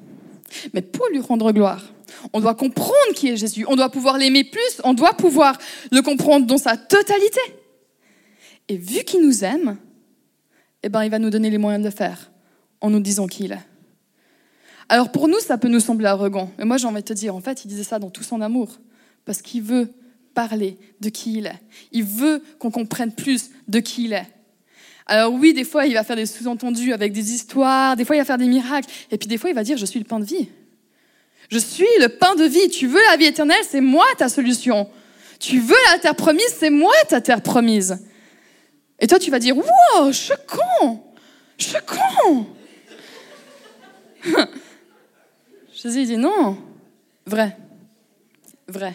Mais 0.72 0.82
pour 0.82 1.08
lui 1.08 1.20
rendre 1.20 1.52
gloire, 1.52 1.82
on 2.32 2.40
doit 2.40 2.54
comprendre 2.54 3.14
qui 3.14 3.28
est 3.28 3.36
Jésus. 3.36 3.64
On 3.68 3.76
doit 3.76 3.90
pouvoir 3.90 4.18
l'aimer 4.18 4.44
plus. 4.44 4.80
On 4.84 4.94
doit 4.94 5.14
pouvoir 5.14 5.58
le 5.90 6.00
comprendre 6.02 6.46
dans 6.46 6.58
sa 6.58 6.76
totalité. 6.76 7.40
Et 8.68 8.76
vu 8.76 9.04
qu'il 9.04 9.26
nous 9.26 9.44
aime, 9.44 9.76
eh 10.82 10.88
ben, 10.88 11.04
il 11.04 11.10
va 11.10 11.18
nous 11.18 11.30
donner 11.30 11.50
les 11.50 11.58
moyens 11.58 11.82
de 11.82 11.88
le 11.88 11.94
faire 11.94 12.30
en 12.80 12.90
nous 12.90 13.00
disant 13.00 13.26
qui 13.26 13.44
il 13.44 13.52
est. 13.52 13.66
Alors 14.88 15.10
pour 15.12 15.28
nous, 15.28 15.38
ça 15.40 15.58
peut 15.58 15.68
nous 15.68 15.80
sembler 15.80 16.06
arrogant. 16.06 16.50
Mais 16.58 16.64
moi, 16.64 16.76
j'ai 16.76 16.86
envie 16.86 17.00
de 17.00 17.06
te 17.06 17.12
dire, 17.12 17.34
en 17.34 17.40
fait, 17.40 17.64
il 17.64 17.68
disait 17.68 17.84
ça 17.84 17.98
dans 17.98 18.10
tout 18.10 18.22
son 18.22 18.40
amour. 18.40 18.78
Parce 19.24 19.40
qu'il 19.40 19.62
veut 19.62 19.90
parler 20.34 20.78
de 21.00 21.08
qui 21.08 21.38
il 21.38 21.46
est. 21.46 21.60
Il 21.92 22.04
veut 22.04 22.42
qu'on 22.58 22.70
comprenne 22.70 23.12
plus 23.12 23.50
de 23.68 23.80
qui 23.80 24.04
il 24.04 24.12
est. 24.12 24.26
Alors 25.06 25.32
oui, 25.32 25.52
des 25.52 25.64
fois, 25.64 25.86
il 25.86 25.94
va 25.94 26.04
faire 26.04 26.16
des 26.16 26.26
sous-entendus 26.26 26.92
avec 26.92 27.12
des 27.12 27.32
histoires, 27.32 27.96
des 27.96 28.04
fois, 28.04 28.16
il 28.16 28.20
va 28.20 28.24
faire 28.24 28.38
des 28.38 28.48
miracles, 28.48 28.88
et 29.10 29.18
puis 29.18 29.28
des 29.28 29.36
fois, 29.36 29.50
il 29.50 29.54
va 29.54 29.62
dire, 29.62 29.76
je 29.76 29.84
suis 29.84 29.98
le 29.98 30.06
pain 30.06 30.18
de 30.18 30.24
vie. 30.24 30.48
Je 31.50 31.58
suis 31.58 31.86
le 32.00 32.08
pain 32.08 32.34
de 32.34 32.44
vie. 32.44 32.68
Tu 32.68 32.86
veux 32.86 33.00
la 33.10 33.16
vie 33.16 33.26
éternelle, 33.26 33.62
c'est 33.68 33.80
moi 33.80 34.06
ta 34.16 34.28
solution. 34.28 34.88
Tu 35.38 35.60
veux 35.60 35.76
la 35.92 35.98
terre 35.98 36.14
promise, 36.14 36.54
c'est 36.58 36.70
moi 36.70 36.94
ta 37.08 37.20
terre 37.20 37.42
promise. 37.42 37.98
Et 38.98 39.06
toi, 39.06 39.18
tu 39.18 39.30
vas 39.30 39.38
dire, 39.38 39.56
wow, 39.56 40.12
choquant, 40.12 41.14
choquant. 41.58 42.46
Jésus 45.74 46.04
dit, 46.04 46.16
non, 46.16 46.56
vrai, 47.26 47.56
vrai. 48.68 48.94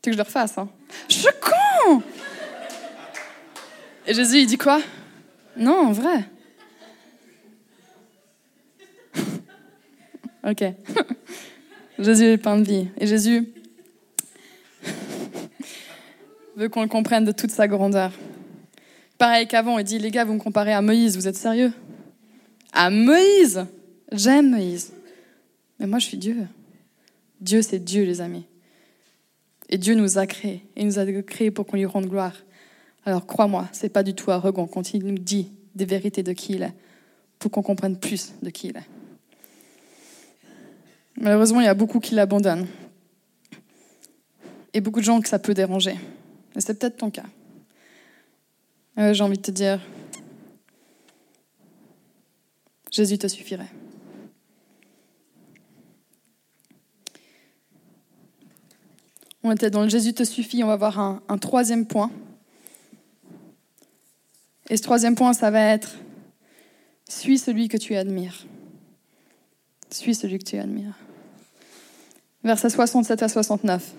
Tu 0.00 0.08
veux 0.08 0.12
que 0.12 0.12
je 0.12 0.16
le 0.16 0.22
refasse, 0.22 0.56
hein? 0.56 0.70
Choquant 1.08 2.02
Et 4.06 4.14
Jésus, 4.14 4.38
il 4.38 4.46
dit 4.46 4.56
quoi? 4.56 4.80
Non, 5.56 5.92
vrai. 5.92 6.24
Ok. 10.44 10.64
Jésus 11.98 12.24
est 12.24 12.32
le 12.32 12.38
pain 12.38 12.58
de 12.58 12.64
vie. 12.64 12.88
Et 12.98 13.06
Jésus 13.06 13.52
veut 16.56 16.68
qu'on 16.68 16.82
le 16.82 16.88
comprenne 16.88 17.24
de 17.24 17.32
toute 17.32 17.50
sa 17.50 17.68
grandeur. 17.68 18.12
Pareil 19.18 19.46
qu'avant, 19.46 19.78
il 19.78 19.84
dit, 19.84 19.98
les 19.98 20.10
gars, 20.10 20.24
vous 20.24 20.34
me 20.34 20.38
comparez 20.38 20.72
à 20.72 20.80
Moïse, 20.80 21.16
vous 21.16 21.28
êtes 21.28 21.36
sérieux? 21.36 21.72
À 22.72 22.90
Moïse? 22.90 23.66
J'aime 24.12 24.50
Moïse. 24.50 24.92
Mais 25.78 25.86
moi, 25.86 25.98
je 25.98 26.06
suis 26.06 26.16
Dieu. 26.16 26.36
Dieu, 27.40 27.62
c'est 27.62 27.78
Dieu, 27.78 28.04
les 28.04 28.20
amis. 28.20 28.46
Et 29.68 29.78
Dieu 29.78 29.94
nous 29.94 30.18
a 30.18 30.26
créés. 30.26 30.64
Et 30.76 30.84
nous 30.84 30.98
a 30.98 31.04
créés 31.22 31.50
pour 31.50 31.66
qu'on 31.66 31.76
lui 31.76 31.86
rende 31.86 32.06
gloire. 32.06 32.34
Alors 33.04 33.26
crois-moi, 33.26 33.68
c'est 33.72 33.88
pas 33.88 34.02
du 34.02 34.14
tout 34.14 34.30
arrogant 34.30 34.66
quand 34.66 34.92
il 34.94 35.04
nous 35.04 35.18
dit 35.18 35.50
des 35.74 35.84
vérités 35.84 36.22
de 36.22 36.32
qui 36.32 36.54
il 36.54 36.62
est, 36.62 36.74
pour 37.38 37.50
qu'on 37.50 37.62
comprenne 37.62 37.96
plus 37.96 38.32
de 38.42 38.50
qui 38.50 38.68
il 38.68 38.76
est. 38.76 38.99
Malheureusement, 41.20 41.60
il 41.60 41.64
y 41.64 41.68
a 41.68 41.74
beaucoup 41.74 42.00
qui 42.00 42.14
l'abandonnent. 42.14 42.66
Et 44.72 44.80
beaucoup 44.80 45.00
de 45.00 45.04
gens 45.04 45.20
que 45.20 45.28
ça 45.28 45.38
peut 45.38 45.54
déranger. 45.54 45.96
Et 46.56 46.60
c'est 46.60 46.78
peut-être 46.78 46.96
ton 46.96 47.10
cas. 47.10 47.26
Euh, 48.98 49.12
j'ai 49.12 49.22
envie 49.22 49.36
de 49.36 49.42
te 49.42 49.50
dire, 49.50 49.80
Jésus 52.90 53.18
te 53.18 53.28
suffirait. 53.28 53.70
On 59.42 59.52
était 59.52 59.70
dans 59.70 59.82
le 59.82 59.88
Jésus 59.88 60.12
te 60.12 60.24
suffit, 60.24 60.62
on 60.64 60.66
va 60.66 60.76
voir 60.76 60.98
un 60.98 61.38
troisième 61.38 61.86
point. 61.86 62.10
Et 64.68 64.76
ce 64.76 64.82
troisième 64.82 65.14
point, 65.14 65.32
ça 65.32 65.50
va 65.50 65.60
être 65.60 65.96
suis 67.08 67.38
celui 67.38 67.68
que 67.68 67.76
tu 67.76 67.96
admires. 67.96 68.46
Suis 69.90 70.14
celui 70.14 70.38
que 70.38 70.44
tu 70.44 70.56
admires. 70.58 70.96
Versets 72.42 72.70
67 72.70 73.22
à 73.22 73.28
69. 73.28 73.92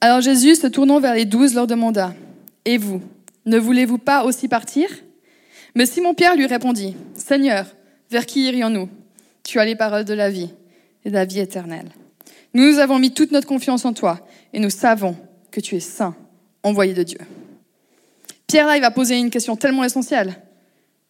Alors 0.00 0.20
Jésus, 0.20 0.56
se 0.56 0.66
tournant 0.66 1.00
vers 1.00 1.14
les 1.14 1.24
douze, 1.24 1.54
leur 1.54 1.66
demanda, 1.66 2.14
Et 2.64 2.78
vous, 2.78 3.00
ne 3.46 3.58
voulez-vous 3.58 3.98
pas 3.98 4.24
aussi 4.24 4.48
partir? 4.48 4.88
Mais 5.74 5.86
Simon-Pierre 5.86 6.36
lui 6.36 6.46
répondit, 6.46 6.96
Seigneur, 7.14 7.66
vers 8.10 8.26
qui 8.26 8.44
irions-nous? 8.46 8.88
Tu 9.42 9.58
as 9.58 9.64
les 9.64 9.76
paroles 9.76 10.04
de 10.04 10.14
la 10.14 10.30
vie 10.30 10.50
et 11.04 11.10
de 11.10 11.14
la 11.14 11.24
vie 11.24 11.40
éternelle. 11.40 11.90
Nous, 12.54 12.72
nous 12.72 12.78
avons 12.78 12.98
mis 12.98 13.12
toute 13.12 13.32
notre 13.32 13.48
confiance 13.48 13.84
en 13.84 13.92
toi 13.92 14.26
et 14.52 14.60
nous 14.60 14.70
savons 14.70 15.16
que 15.50 15.60
tu 15.60 15.76
es 15.76 15.80
saint, 15.80 16.14
envoyé 16.62 16.94
de 16.94 17.02
Dieu. 17.02 17.18
Pierre, 18.46 18.66
là, 18.66 18.76
il 18.76 18.80
va 18.80 18.90
poser 18.90 19.16
une 19.16 19.30
question 19.30 19.56
tellement 19.56 19.84
essentielle. 19.84 20.36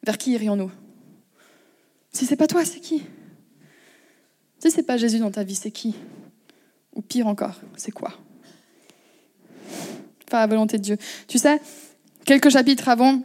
Vers 0.04 0.18
qui 0.18 0.32
irions-nous? 0.32 0.70
Si 2.12 2.26
c'est 2.26 2.36
pas 2.36 2.46
toi, 2.46 2.64
c'est 2.64 2.80
qui? 2.80 3.02
Si 4.64 4.70
c'est 4.70 4.82
pas 4.82 4.96
Jésus 4.96 5.18
dans 5.18 5.30
ta 5.30 5.44
vie, 5.44 5.56
c'est 5.56 5.70
qui? 5.70 5.94
Ou 6.94 7.02
pire 7.02 7.26
encore, 7.26 7.60
c'est 7.76 7.90
quoi? 7.90 8.14
Faire 10.30 10.40
la 10.40 10.46
volonté 10.46 10.78
de 10.78 10.82
Dieu. 10.82 10.96
Tu 11.28 11.36
sais, 11.36 11.60
quelques 12.24 12.48
chapitres 12.48 12.88
avant, 12.88 13.20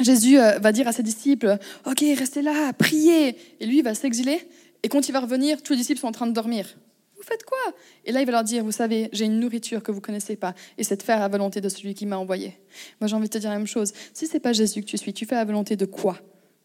Jésus 0.00 0.40
euh, 0.40 0.58
va 0.58 0.72
dire 0.72 0.88
à 0.88 0.92
ses 0.92 1.02
disciples 1.02 1.58
Ok, 1.84 2.02
restez 2.16 2.40
là, 2.40 2.72
priez. 2.72 3.36
Et 3.60 3.66
lui, 3.66 3.80
il 3.80 3.84
va 3.84 3.94
s'exiler. 3.94 4.40
Et 4.82 4.88
quand 4.88 5.06
il 5.06 5.12
va 5.12 5.20
revenir, 5.20 5.62
tous 5.62 5.74
les 5.74 5.80
disciples 5.80 6.00
sont 6.00 6.06
en 6.06 6.12
train 6.12 6.26
de 6.26 6.32
dormir. 6.32 6.78
Vous 7.14 7.24
faites 7.24 7.44
quoi 7.44 7.58
Et 8.06 8.12
là, 8.12 8.22
il 8.22 8.24
va 8.24 8.32
leur 8.32 8.44
dire, 8.44 8.64
vous 8.64 8.72
savez, 8.72 9.10
j'ai 9.12 9.26
une 9.26 9.38
nourriture 9.38 9.82
que 9.82 9.92
vous 9.92 10.00
connaissez 10.00 10.36
pas, 10.36 10.54
et 10.78 10.82
c'est 10.82 10.96
de 10.96 11.02
faire 11.02 11.20
la 11.20 11.28
volonté 11.28 11.60
de 11.60 11.68
celui 11.68 11.92
qui 11.92 12.06
m'a 12.06 12.16
envoyé. 12.16 12.58
Moi, 13.02 13.08
j'ai 13.08 13.16
envie 13.16 13.28
de 13.28 13.32
te 13.34 13.36
dire 13.36 13.50
la 13.50 13.58
même 13.58 13.66
chose. 13.66 13.92
Si 14.14 14.26
c'est 14.26 14.40
pas 14.40 14.54
Jésus 14.54 14.80
que 14.80 14.86
tu 14.86 14.96
suis, 14.96 15.12
tu 15.12 15.26
fais 15.26 15.34
la 15.34 15.44
volonté 15.44 15.76
de 15.76 15.84
quoi? 15.84 16.16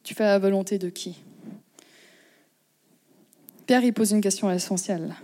Tu 0.04 0.15
fais 0.15 0.23
la 0.23 0.39
volonté 0.39 0.78
de 0.78 0.88
qui? 0.88 1.17
Pierre, 3.65 3.84
il 3.84 3.93
pose 3.93 4.12
une 4.12 4.21
question 4.21 4.51
essentielle. 4.51 5.15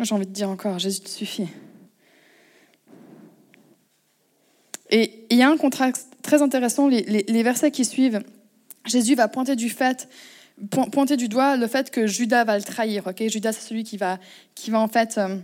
J'ai 0.00 0.14
envie 0.14 0.26
de 0.26 0.32
dire 0.32 0.48
encore, 0.48 0.78
Jésus 0.78 1.00
te 1.00 1.08
suffit. 1.08 1.48
Et 4.90 5.26
il 5.30 5.36
y 5.36 5.42
a 5.42 5.50
un 5.50 5.56
contraste 5.56 6.08
très 6.22 6.40
intéressant, 6.40 6.88
les, 6.88 7.42
versets 7.42 7.70
qui 7.70 7.84
suivent. 7.84 8.22
Jésus 8.86 9.14
va 9.14 9.28
pointer 9.28 9.56
du 9.56 9.68
doigt 11.28 11.56
le 11.56 11.66
fait 11.66 11.90
que 11.90 12.06
Judas 12.06 12.44
va 12.44 12.56
le 12.56 12.64
trahir. 12.64 13.06
ok? 13.06 13.28
Judas, 13.28 13.52
c'est 13.52 13.68
celui 13.68 13.84
qui 13.84 13.96
va, 13.96 14.18
qui 14.54 14.70
va 14.70 14.80
en 14.80 14.88
fait 14.88 15.18
euh, 15.18 15.38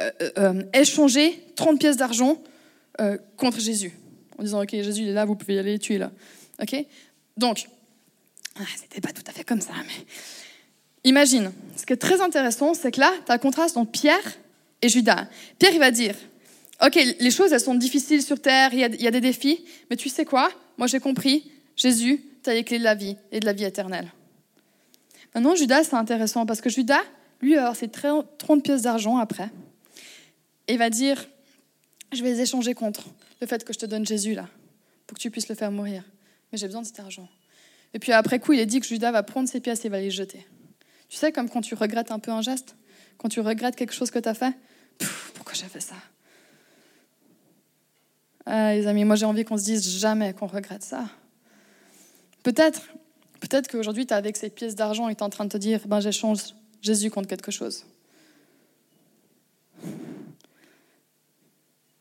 euh, 0.00 0.10
euh, 0.38 0.62
échanger 0.74 1.42
30 1.56 1.78
pièces 1.78 1.96
d'argent 1.96 2.36
contre 3.36 3.60
Jésus. 3.60 3.92
En 4.38 4.42
disant, 4.42 4.62
OK, 4.62 4.70
Jésus, 4.70 5.02
il 5.02 5.08
est 5.08 5.12
là, 5.12 5.26
vous 5.26 5.36
pouvez 5.36 5.54
y 5.54 5.58
aller, 5.58 5.78
tuer 5.78 5.98
là. 5.98 6.10
OK? 6.62 6.74
Donc, 7.36 7.68
ah, 8.58 8.64
c'était 8.74 9.02
pas 9.02 9.12
tout 9.12 9.24
à 9.26 9.32
fait 9.32 9.44
comme 9.44 9.60
ça, 9.60 9.72
mais 9.86 10.06
imagine. 11.06 11.52
Ce 11.76 11.86
qui 11.86 11.92
est 11.92 11.98
très 11.98 12.20
intéressant, 12.20 12.74
c'est 12.74 12.92
que 12.92 13.00
là, 13.00 13.10
tu 13.24 13.32
as 13.32 13.34
un 13.34 13.38
contraste 13.38 13.76
entre 13.76 13.90
Pierre 13.90 14.38
et 14.82 14.88
Judas. 14.88 15.26
Pierre, 15.58 15.72
il 15.72 15.78
va 15.78 15.90
dire, 15.90 16.14
OK, 16.84 16.94
les 16.94 17.30
choses, 17.30 17.52
elles 17.52 17.60
sont 17.60 17.74
difficiles 17.74 18.22
sur 18.22 18.40
terre, 18.40 18.74
il 18.74 18.80
y 18.80 18.84
a, 18.84 18.88
il 18.88 19.10
des 19.10 19.20
défis, 19.20 19.64
mais 19.88 19.96
tu 19.96 20.08
sais 20.08 20.24
quoi? 20.24 20.50
Moi, 20.76 20.86
j'ai 20.86 21.00
compris, 21.00 21.50
Jésus, 21.74 22.22
tu 22.42 22.50
as 22.50 22.54
les 22.54 22.64
clés 22.64 22.78
de 22.78 22.84
la 22.84 22.94
vie 22.94 23.16
et 23.32 23.40
de 23.40 23.46
la 23.46 23.54
vie 23.54 23.64
éternelle. 23.64 24.12
Maintenant, 25.34 25.54
Judas, 25.54 25.84
c'est 25.84 25.94
intéressant 25.94 26.44
parce 26.44 26.60
que 26.60 26.68
Judas, 26.68 27.02
lui, 27.40 27.54
va 27.54 27.62
avoir 27.62 27.76
ses 27.76 27.88
30 27.88 28.62
pièces 28.62 28.82
d'argent 28.82 29.18
après 29.18 29.50
et 30.68 30.76
va 30.76 30.90
dire 30.90 31.26
Je 32.12 32.22
vais 32.22 32.32
les 32.32 32.40
échanger 32.40 32.74
contre 32.74 33.04
le 33.40 33.46
fait 33.46 33.64
que 33.64 33.72
je 33.72 33.78
te 33.78 33.86
donne 33.86 34.06
Jésus 34.06 34.34
là, 34.34 34.48
pour 35.06 35.16
que 35.16 35.22
tu 35.22 35.30
puisses 35.30 35.48
le 35.48 35.54
faire 35.54 35.70
mourir. 35.70 36.02
Mais 36.50 36.58
j'ai 36.58 36.66
besoin 36.66 36.82
de 36.82 36.86
cet 36.86 37.00
argent. 37.00 37.28
Et 37.92 37.98
puis 37.98 38.12
après 38.12 38.38
coup, 38.38 38.52
il 38.52 38.60
est 38.60 38.66
dit 38.66 38.80
que 38.80 38.86
Judas 38.86 39.12
va 39.12 39.22
prendre 39.22 39.48
ses 39.48 39.60
pièces 39.60 39.84
et 39.84 39.88
va 39.88 40.00
les 40.00 40.10
jeter. 40.10 40.46
Tu 41.08 41.16
sais, 41.16 41.32
comme 41.32 41.48
quand 41.48 41.60
tu 41.60 41.74
regrettes 41.74 42.10
un 42.10 42.18
peu 42.18 42.30
un 42.30 42.42
geste, 42.42 42.76
quand 43.18 43.28
tu 43.28 43.40
regrettes 43.40 43.76
quelque 43.76 43.94
chose 43.94 44.10
que 44.10 44.18
tu 44.18 44.28
as 44.28 44.34
fait, 44.34 44.54
pourquoi 45.34 45.54
j'ai 45.54 45.66
fait 45.66 45.80
ça? 45.80 45.94
Ah, 48.44 48.74
Les 48.74 48.86
amis, 48.86 49.04
moi 49.04 49.16
j'ai 49.16 49.26
envie 49.26 49.44
qu'on 49.44 49.58
se 49.58 49.64
dise 49.64 49.98
jamais 49.98 50.32
qu'on 50.34 50.46
regrette 50.46 50.82
ça. 50.82 51.08
Peut-être 52.42 52.82
Peut-être 53.40 53.68
qu'aujourd'hui, 53.68 54.06
tu 54.06 54.12
es 54.12 54.16
avec 54.16 54.36
ces 54.36 54.50
pièces 54.50 54.74
d'argent 54.74 55.08
et 55.08 55.14
tu 55.14 55.20
es 55.20 55.22
en 55.22 55.30
train 55.30 55.44
de 55.44 55.50
te 55.50 55.56
dire, 55.56 55.86
ben, 55.86 56.00
j'échange 56.00 56.54
Jésus 56.82 57.10
contre 57.10 57.28
quelque 57.28 57.50
chose. 57.50 57.84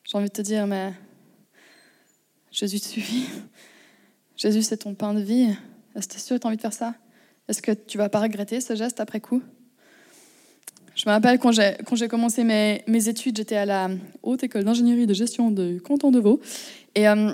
J'ai 0.03 0.17
envie 0.17 0.29
de 0.29 0.33
te 0.33 0.41
dire, 0.41 0.65
mais 0.67 0.93
Jésus 2.51 2.79
te 2.79 2.85
suffit. 2.85 3.27
Jésus, 4.37 4.63
c'est 4.63 4.77
ton 4.77 4.95
pain 4.95 5.13
de 5.13 5.21
vie. 5.21 5.53
Est-ce 5.95 6.07
que 6.07 6.39
tu 6.39 6.45
as 6.45 6.47
envie 6.47 6.57
de 6.57 6.61
faire 6.61 6.73
ça? 6.73 6.95
Est-ce 7.47 7.61
que 7.61 7.71
tu 7.71 7.97
vas 7.97 8.09
pas 8.09 8.19
regretter 8.19 8.61
ce 8.61 8.75
geste 8.75 8.99
après 8.99 9.19
coup? 9.19 9.41
Je 10.95 11.03
me 11.07 11.11
rappelle 11.11 11.39
quand 11.39 11.51
j'ai 11.51 12.07
commencé 12.07 12.43
mes, 12.43 12.83
mes 12.87 13.09
études, 13.09 13.37
j'étais 13.37 13.57
à 13.57 13.65
la 13.65 13.89
Haute 14.23 14.43
École 14.43 14.63
d'ingénierie 14.63 15.05
de 15.05 15.13
gestion 15.13 15.51
de 15.51 15.77
Canton 15.79 16.09
de 16.09 16.19
Vaud. 16.19 16.39
Et 16.95 17.07
euh, 17.07 17.33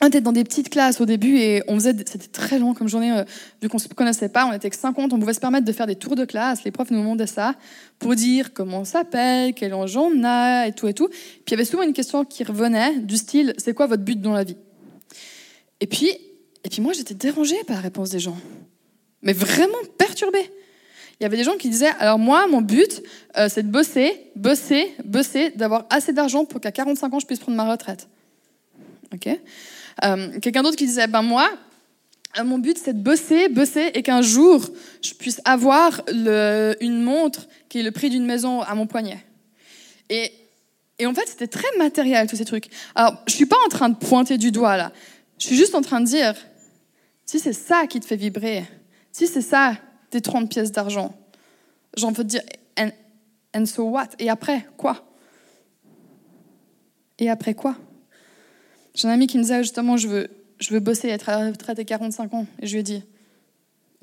on 0.00 0.06
était 0.06 0.20
dans 0.20 0.32
des 0.32 0.44
petites 0.44 0.68
classes 0.68 1.00
au 1.00 1.06
début 1.06 1.38
et 1.38 1.62
on 1.66 1.74
faisait, 1.74 1.96
c'était 2.06 2.28
très 2.28 2.58
long 2.58 2.74
comme 2.74 2.88
journée, 2.88 3.10
euh, 3.10 3.24
vu 3.62 3.68
qu'on 3.68 3.78
ne 3.78 3.82
se 3.82 3.88
connaissait 3.88 4.28
pas, 4.28 4.46
on 4.46 4.52
était 4.52 4.70
que 4.70 4.76
50, 4.76 5.12
on 5.12 5.18
pouvait 5.18 5.32
se 5.32 5.40
permettre 5.40 5.64
de 5.64 5.72
faire 5.72 5.86
des 5.86 5.96
tours 5.96 6.14
de 6.14 6.24
classe, 6.24 6.62
les 6.64 6.70
profs 6.70 6.90
nous 6.90 6.98
demandaient 6.98 7.26
ça, 7.26 7.54
pour 7.98 8.14
dire 8.14 8.52
comment 8.52 8.80
on 8.80 8.84
s'appelle, 8.84 9.54
quel 9.54 9.72
âge 9.72 9.96
on 9.96 10.22
a, 10.22 10.66
et 10.66 10.72
tout 10.72 10.86
et 10.86 10.94
tout. 10.94 11.08
Puis 11.08 11.42
il 11.48 11.50
y 11.52 11.54
avait 11.54 11.64
souvent 11.64 11.82
une 11.82 11.94
question 11.94 12.24
qui 12.24 12.44
revenait, 12.44 13.00
du 13.00 13.16
style, 13.16 13.54
c'est 13.58 13.74
quoi 13.74 13.86
votre 13.86 14.04
but 14.04 14.20
dans 14.20 14.34
la 14.34 14.44
vie? 14.44 14.56
Et 15.80 15.86
puis, 15.86 16.10
et 16.62 16.68
puis 16.68 16.80
moi 16.80 16.92
j'étais 16.92 17.14
dérangée 17.14 17.62
par 17.66 17.76
la 17.76 17.82
réponse 17.82 18.10
des 18.10 18.20
gens, 18.20 18.36
mais 19.22 19.32
vraiment 19.32 19.78
perturbée. 19.96 20.50
Il 21.20 21.24
y 21.24 21.26
avait 21.26 21.36
des 21.36 21.44
gens 21.44 21.56
qui 21.56 21.68
disaient, 21.68 21.92
alors 21.98 22.18
moi, 22.18 22.46
mon 22.46 22.60
but, 22.60 23.02
euh, 23.36 23.48
c'est 23.48 23.64
de 23.64 23.70
bosser, 23.70 24.30
bosser, 24.36 24.94
bosser, 25.04 25.50
d'avoir 25.50 25.86
assez 25.90 26.12
d'argent 26.12 26.44
pour 26.44 26.60
qu'à 26.60 26.70
45 26.70 27.12
ans, 27.12 27.18
je 27.18 27.26
puisse 27.26 27.40
prendre 27.40 27.56
ma 27.56 27.68
retraite. 27.68 28.08
Ok? 29.12 29.28
Euh, 30.04 30.38
quelqu'un 30.40 30.62
d'autre 30.62 30.76
qui 30.76 30.86
disait, 30.86 31.08
ben 31.08 31.22
moi, 31.22 31.50
euh, 32.38 32.44
mon 32.44 32.58
but 32.58 32.78
c'est 32.78 32.92
de 32.92 33.02
bosser, 33.02 33.48
bosser 33.48 33.90
et 33.94 34.02
qu'un 34.02 34.22
jour 34.22 34.68
je 35.02 35.14
puisse 35.14 35.40
avoir 35.44 36.02
une 36.08 37.02
montre 37.02 37.48
qui 37.68 37.80
est 37.80 37.82
le 37.82 37.90
prix 37.90 38.10
d'une 38.10 38.24
maison 38.24 38.62
à 38.62 38.76
mon 38.76 38.86
poignet. 38.86 39.18
Et, 40.10 40.30
et 41.00 41.06
en 41.06 41.14
fait, 41.14 41.26
c'était 41.26 41.48
très 41.48 41.66
matériel 41.78 42.28
tous 42.28 42.36
ces 42.36 42.44
trucs. 42.44 42.68
Alors, 42.94 43.20
je 43.26 43.32
suis 43.32 43.46
pas 43.46 43.56
en 43.66 43.68
train 43.68 43.88
de 43.88 43.96
pointer 43.96 44.38
du 44.38 44.52
doigt 44.52 44.76
là. 44.76 44.92
Je 45.38 45.46
suis 45.46 45.56
juste 45.56 45.74
en 45.74 45.82
train 45.82 46.00
de 46.00 46.06
dire, 46.06 46.34
si 47.26 47.40
c'est 47.40 47.52
ça 47.52 47.86
qui 47.88 47.98
te 47.98 48.06
fait 48.06 48.16
vibrer, 48.16 48.64
si 49.12 49.26
c'est 49.26 49.42
ça 49.42 49.74
tes 50.10 50.20
30 50.20 50.50
pièces 50.50 50.72
d'argent, 50.72 51.14
j'en 51.96 52.12
peux 52.12 52.22
te 52.22 52.28
dire, 52.28 52.42
and, 52.78 52.90
and 53.54 53.66
so 53.66 53.84
what? 53.84 54.08
Et 54.18 54.30
après, 54.30 54.66
quoi? 54.76 55.04
Et 57.18 57.28
après 57.28 57.54
quoi? 57.54 57.76
J'ai 58.94 59.08
un 59.08 59.12
ami 59.12 59.26
qui 59.26 59.38
me 59.38 59.42
disait 59.42 59.62
justement, 59.62 59.96
je 59.96 60.08
veux, 60.08 60.28
je 60.58 60.72
veux 60.72 60.80
bosser 60.80 61.08
et 61.08 61.10
être 61.10 61.28
à 61.28 61.38
la 61.38 61.50
retraite 61.50 61.78
à 61.78 61.84
45 61.84 62.34
ans. 62.34 62.46
Et 62.60 62.66
je 62.66 62.72
lui 62.72 62.80
ai 62.80 62.82
dit, 62.82 63.02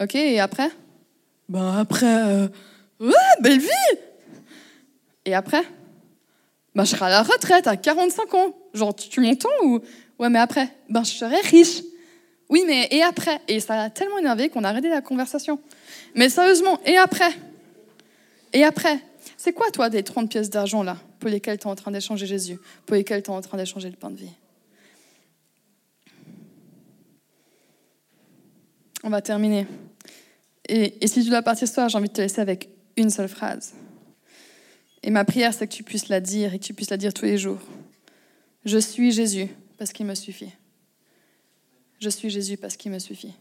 ok, 0.01 0.15
et 0.15 0.39
après? 0.39 0.69
Ben 1.49 1.77
après, 1.77 2.23
euh, 2.27 2.47
ouais, 2.99 3.13
belle 3.41 3.59
vie! 3.59 3.99
Et 5.25 5.33
après? 5.33 5.63
Ben 6.75 6.83
je 6.83 6.91
serai 6.91 7.05
à 7.05 7.09
la 7.09 7.23
retraite 7.23 7.67
à 7.67 7.77
45 7.77 8.33
ans. 8.33 8.55
Genre, 8.73 8.95
tu, 8.95 9.21
m'entends 9.21 9.49
ou 9.63 9.79
Ouais, 10.19 10.29
mais 10.29 10.39
après? 10.39 10.69
Ben 10.89 11.03
je 11.03 11.11
serai 11.11 11.39
riche. 11.41 11.81
Oui, 12.49 12.63
mais 12.67 12.88
et 12.91 13.01
après? 13.01 13.41
Et 13.47 13.60
ça 13.60 13.81
a 13.81 13.89
tellement 13.89 14.19
énervé 14.19 14.49
qu'on 14.49 14.63
a 14.63 14.69
arrêté 14.69 14.89
la 14.89 15.01
conversation. 15.01 15.60
Mais 16.13 16.29
sérieusement, 16.29 16.79
et 16.86 16.97
après? 16.97 17.31
Et 18.53 18.63
après? 18.63 18.99
C'est 19.38 19.53
quoi, 19.53 19.69
toi, 19.71 19.89
des 19.89 20.03
30 20.03 20.29
pièces 20.29 20.49
d'argent 20.49 20.84
là, 20.84 20.97
pour 21.19 21.29
lesquelles 21.29 21.58
tu 21.58 21.67
es 21.67 21.69
en 21.69 21.75
train 21.75 21.91
d'échanger 21.91 22.25
Jésus, 22.25 22.60
pour 22.86 22.95
lesquelles 22.95 23.23
tu 23.23 23.31
es 23.31 23.34
en 23.34 23.41
train 23.41 23.58
d'échanger 23.58 23.89
le 23.89 23.95
pain 23.95 24.12
de 24.12 24.17
vie? 24.17 24.31
On 29.03 29.10
va 29.10 29.21
terminer. 29.21 29.67
Et, 30.67 31.08
si 31.08 31.23
tu 31.23 31.29
dois 31.29 31.41
partir 31.41 31.67
ce 31.67 31.73
soir, 31.73 31.89
j'ai 31.89 31.97
envie 31.97 32.08
de 32.08 32.13
te 32.13 32.21
laisser 32.21 32.41
avec 32.41 32.69
une 32.97 33.10
seule 33.10 33.27
phrase. 33.27 33.73
Et 35.03 35.12
ma 35.12 35.25
prière, 35.25 35.53
c'est 35.53 35.67
que 35.67 35.73
tu 35.73 35.84
puisses 35.84 36.10
la 36.10 36.19
dire 36.19 36.53
et 36.53 36.60
que 36.60 36.63
tu 36.63 36.73
puisses 36.73 36.89
la 36.89 36.97
dire 36.97 37.13
tous 37.13 37.25
les 37.25 37.38
jours. 37.38 37.60
Je 38.63 38.79
suis 38.79 39.12
Jésus 39.12 39.47
parce 39.77 39.93
qu'il 39.93 40.08
me 40.08 40.15
suffit. 40.15 40.51
Je 41.99 42.10
suis 42.10 42.29
Jésus 42.29 42.58
parce 42.58 42.77
qu'il 42.77 42.91
me 42.91 42.99
suffit. 42.99 43.34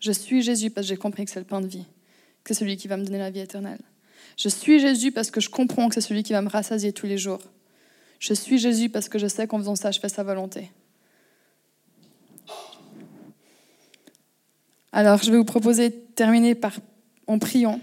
Je 0.00 0.12
suis 0.12 0.42
Jésus 0.42 0.70
parce 0.70 0.86
que 0.86 0.88
j'ai 0.88 0.96
compris 0.96 1.24
que 1.24 1.30
c'est 1.30 1.40
le 1.40 1.46
pain 1.46 1.60
de 1.60 1.66
vie, 1.66 1.84
que 2.44 2.54
c'est 2.54 2.60
celui 2.60 2.76
qui 2.76 2.88
va 2.88 2.96
me 2.96 3.04
donner 3.04 3.18
la 3.18 3.30
vie 3.30 3.40
éternelle. 3.40 3.80
Je 4.36 4.48
suis 4.48 4.80
Jésus 4.80 5.12
parce 5.12 5.30
que 5.30 5.40
je 5.40 5.50
comprends 5.50 5.88
que 5.88 5.94
c'est 5.94 6.00
celui 6.00 6.22
qui 6.22 6.32
va 6.32 6.40
me 6.40 6.48
rassasier 6.48 6.92
tous 6.92 7.06
les 7.06 7.18
jours. 7.18 7.40
Je 8.18 8.34
suis 8.34 8.58
Jésus 8.58 8.88
parce 8.88 9.08
que 9.08 9.18
je 9.18 9.26
sais 9.26 9.46
qu'en 9.46 9.58
faisant 9.58 9.76
ça, 9.76 9.90
je 9.90 10.00
fais 10.00 10.08
sa 10.08 10.22
volonté. 10.22 10.70
Alors, 14.92 15.22
je 15.22 15.30
vais 15.30 15.36
vous 15.36 15.44
proposer 15.44 15.90
de 15.90 15.94
terminer 16.14 16.54
par, 16.54 16.72
en 17.26 17.38
priant. 17.38 17.80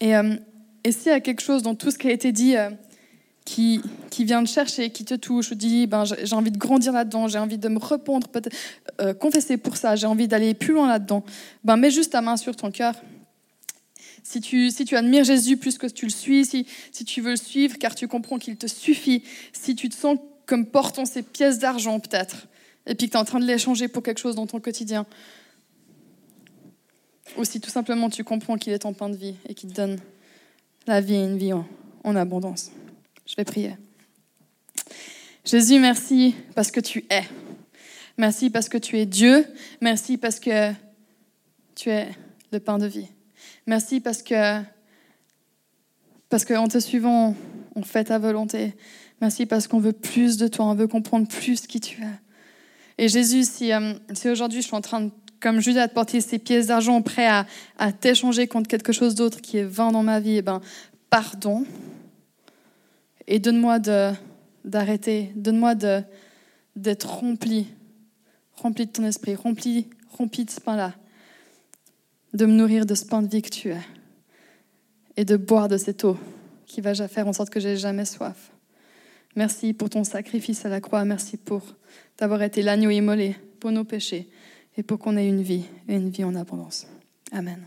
Et, 0.00 0.16
euh, 0.16 0.34
s'il 0.90 1.06
y 1.06 1.10
a 1.10 1.20
quelque 1.20 1.40
chose 1.40 1.62
dans 1.62 1.74
tout 1.74 1.90
ce 1.90 1.98
qui 1.98 2.08
a 2.08 2.12
été 2.12 2.32
dit 2.32 2.56
euh, 2.56 2.70
qui, 3.44 3.80
vient 4.20 4.42
de 4.42 4.48
chercher, 4.48 4.90
qui 4.90 5.04
te 5.04 5.14
touche, 5.14 5.50
ou 5.50 5.54
dit 5.54 5.86
ben, 5.86 6.04
j'ai 6.04 6.34
envie 6.34 6.50
de 6.50 6.58
grandir 6.58 6.92
là-dedans, 6.92 7.28
j'ai 7.28 7.38
envie 7.38 7.58
de 7.58 7.68
me 7.68 7.78
répondre, 7.78 8.26
euh, 9.00 9.14
confesser 9.14 9.56
pour 9.56 9.76
ça, 9.76 9.96
j'ai 9.96 10.06
envie 10.06 10.28
d'aller 10.28 10.54
plus 10.54 10.72
loin 10.72 10.88
là-dedans, 10.88 11.24
ben, 11.64 11.76
mets 11.76 11.90
juste 11.90 12.12
ta 12.12 12.20
main 12.20 12.36
sur 12.36 12.56
ton 12.56 12.70
cœur. 12.70 12.94
Si 14.22 14.40
tu, 14.40 14.70
si 14.70 14.84
tu 14.84 14.96
admires 14.96 15.24
Jésus 15.24 15.56
plus 15.56 15.78
que 15.78 15.86
tu 15.86 16.06
le 16.06 16.12
suis, 16.12 16.44
si, 16.44 16.66
si 16.92 17.04
tu 17.04 17.20
veux 17.20 17.30
le 17.30 17.36
suivre 17.36 17.76
car 17.78 17.94
tu 17.94 18.06
comprends 18.06 18.38
qu'il 18.38 18.56
te 18.56 18.68
suffit, 18.68 19.24
si 19.52 19.74
tu 19.74 19.88
te 19.88 19.96
sens 19.96 20.16
comme 20.46 20.66
portant 20.66 21.04
ces 21.04 21.22
pièces 21.22 21.58
d'argent 21.58 21.98
peut-être, 21.98 22.46
et 22.86 22.94
puis 22.94 23.06
que 23.08 23.12
tu 23.12 23.16
es 23.16 23.20
en 23.20 23.24
train 23.24 23.40
de 23.40 23.46
l'échanger 23.46 23.88
pour 23.88 24.02
quelque 24.02 24.20
chose 24.20 24.36
dans 24.36 24.46
ton 24.46 24.60
quotidien. 24.60 25.06
Ou 27.36 27.44
si 27.44 27.60
tout 27.60 27.70
simplement 27.70 28.10
tu 28.10 28.22
comprends 28.22 28.56
qu'il 28.56 28.72
est 28.72 28.80
ton 28.80 28.92
pain 28.92 29.08
de 29.08 29.16
vie 29.16 29.34
et 29.48 29.54
qu'il 29.54 29.70
te 29.70 29.74
donne 29.74 29.98
la 30.86 31.00
vie 31.00 31.14
et 31.14 31.24
une 31.24 31.38
vie 31.38 31.52
en 31.52 32.16
abondance. 32.16 32.70
Je 33.26 33.34
vais 33.36 33.44
prier. 33.44 33.76
Jésus, 35.44 35.78
merci 35.78 36.34
parce 36.54 36.70
que 36.70 36.80
tu 36.80 37.04
es. 37.10 37.24
Merci 38.16 38.50
parce 38.50 38.68
que 38.68 38.78
tu 38.78 38.98
es 38.98 39.06
Dieu. 39.06 39.46
Merci 39.80 40.18
parce 40.18 40.38
que 40.38 40.72
tu 41.74 41.90
es 41.90 42.08
le 42.52 42.60
pain 42.60 42.78
de 42.78 42.86
vie. 42.86 43.08
Merci 43.66 44.00
parce 44.00 44.22
que 44.22 44.60
parce 46.28 46.44
qu'en 46.44 46.66
te 46.66 46.78
suivant, 46.78 47.36
on 47.74 47.82
fait 47.82 48.04
ta 48.04 48.18
volonté. 48.18 48.74
Merci 49.20 49.46
parce 49.46 49.68
qu'on 49.68 49.80
veut 49.80 49.92
plus 49.92 50.36
de 50.36 50.48
toi, 50.48 50.64
on 50.64 50.74
veut 50.74 50.88
comprendre 50.88 51.28
plus 51.28 51.66
qui 51.66 51.78
tu 51.78 52.02
es. 52.02 52.06
Et 52.98 53.08
Jésus, 53.08 53.44
si, 53.44 53.72
euh, 53.72 53.94
si 54.14 54.28
aujourd'hui 54.28 54.62
je 54.62 54.66
suis 54.66 54.76
en 54.76 54.80
train, 54.80 55.02
de, 55.02 55.10
comme 55.40 55.60
Judas, 55.60 55.88
de 55.88 55.92
porter 55.92 56.20
ces 56.20 56.38
pièces 56.38 56.68
d'argent 56.68 57.02
prêts 57.02 57.26
à, 57.26 57.46
à 57.78 57.92
t'échanger 57.92 58.46
contre 58.46 58.68
quelque 58.68 58.92
chose 58.92 59.14
d'autre 59.14 59.40
qui 59.40 59.58
est 59.58 59.64
vain 59.64 59.92
dans 59.92 60.02
ma 60.02 60.20
vie, 60.20 60.38
eh 60.38 60.42
ben, 60.42 60.60
pardon. 61.10 61.64
Et 63.26 63.38
donne-moi 63.38 63.78
d'arrêter, 64.64 65.32
donne-moi 65.36 65.74
d'être 66.76 67.10
rempli, 67.10 67.68
rempli 68.56 68.86
de 68.86 68.92
ton 68.92 69.04
esprit, 69.04 69.34
rempli, 69.34 69.88
rempli 70.10 70.44
de 70.44 70.50
ce 70.50 70.60
pain-là, 70.60 70.94
de 72.34 72.46
me 72.46 72.52
nourrir 72.52 72.86
de 72.86 72.94
ce 72.94 73.04
pain 73.04 73.22
de 73.22 73.28
vie 73.28 73.42
que 73.42 73.50
tu 73.50 73.70
es, 73.70 73.80
et 75.16 75.24
de 75.24 75.36
boire 75.36 75.68
de 75.68 75.76
cette 75.76 76.04
eau 76.04 76.16
qui 76.66 76.80
va 76.80 76.94
faire 76.94 77.28
en 77.28 77.32
sorte 77.32 77.50
que 77.50 77.60
j'ai 77.60 77.76
jamais 77.76 78.04
soif. 78.04 78.50
Merci 79.36 79.72
pour 79.72 79.90
ton 79.90 80.04
sacrifice 80.04 80.64
à 80.64 80.68
la 80.68 80.80
croix, 80.80 81.04
merci 81.04 81.36
pour 81.36 81.62
d'avoir 82.18 82.42
été 82.42 82.62
l'agneau 82.62 82.90
immolé 82.90 83.36
pour 83.60 83.70
nos 83.70 83.84
péchés 83.84 84.28
et 84.76 84.82
pour 84.82 84.98
qu'on 84.98 85.16
ait 85.16 85.28
une 85.28 85.42
vie 85.42 85.64
et 85.88 85.94
une 85.94 86.10
vie 86.10 86.24
en 86.24 86.34
abondance. 86.34 86.86
Amen. 87.30 87.66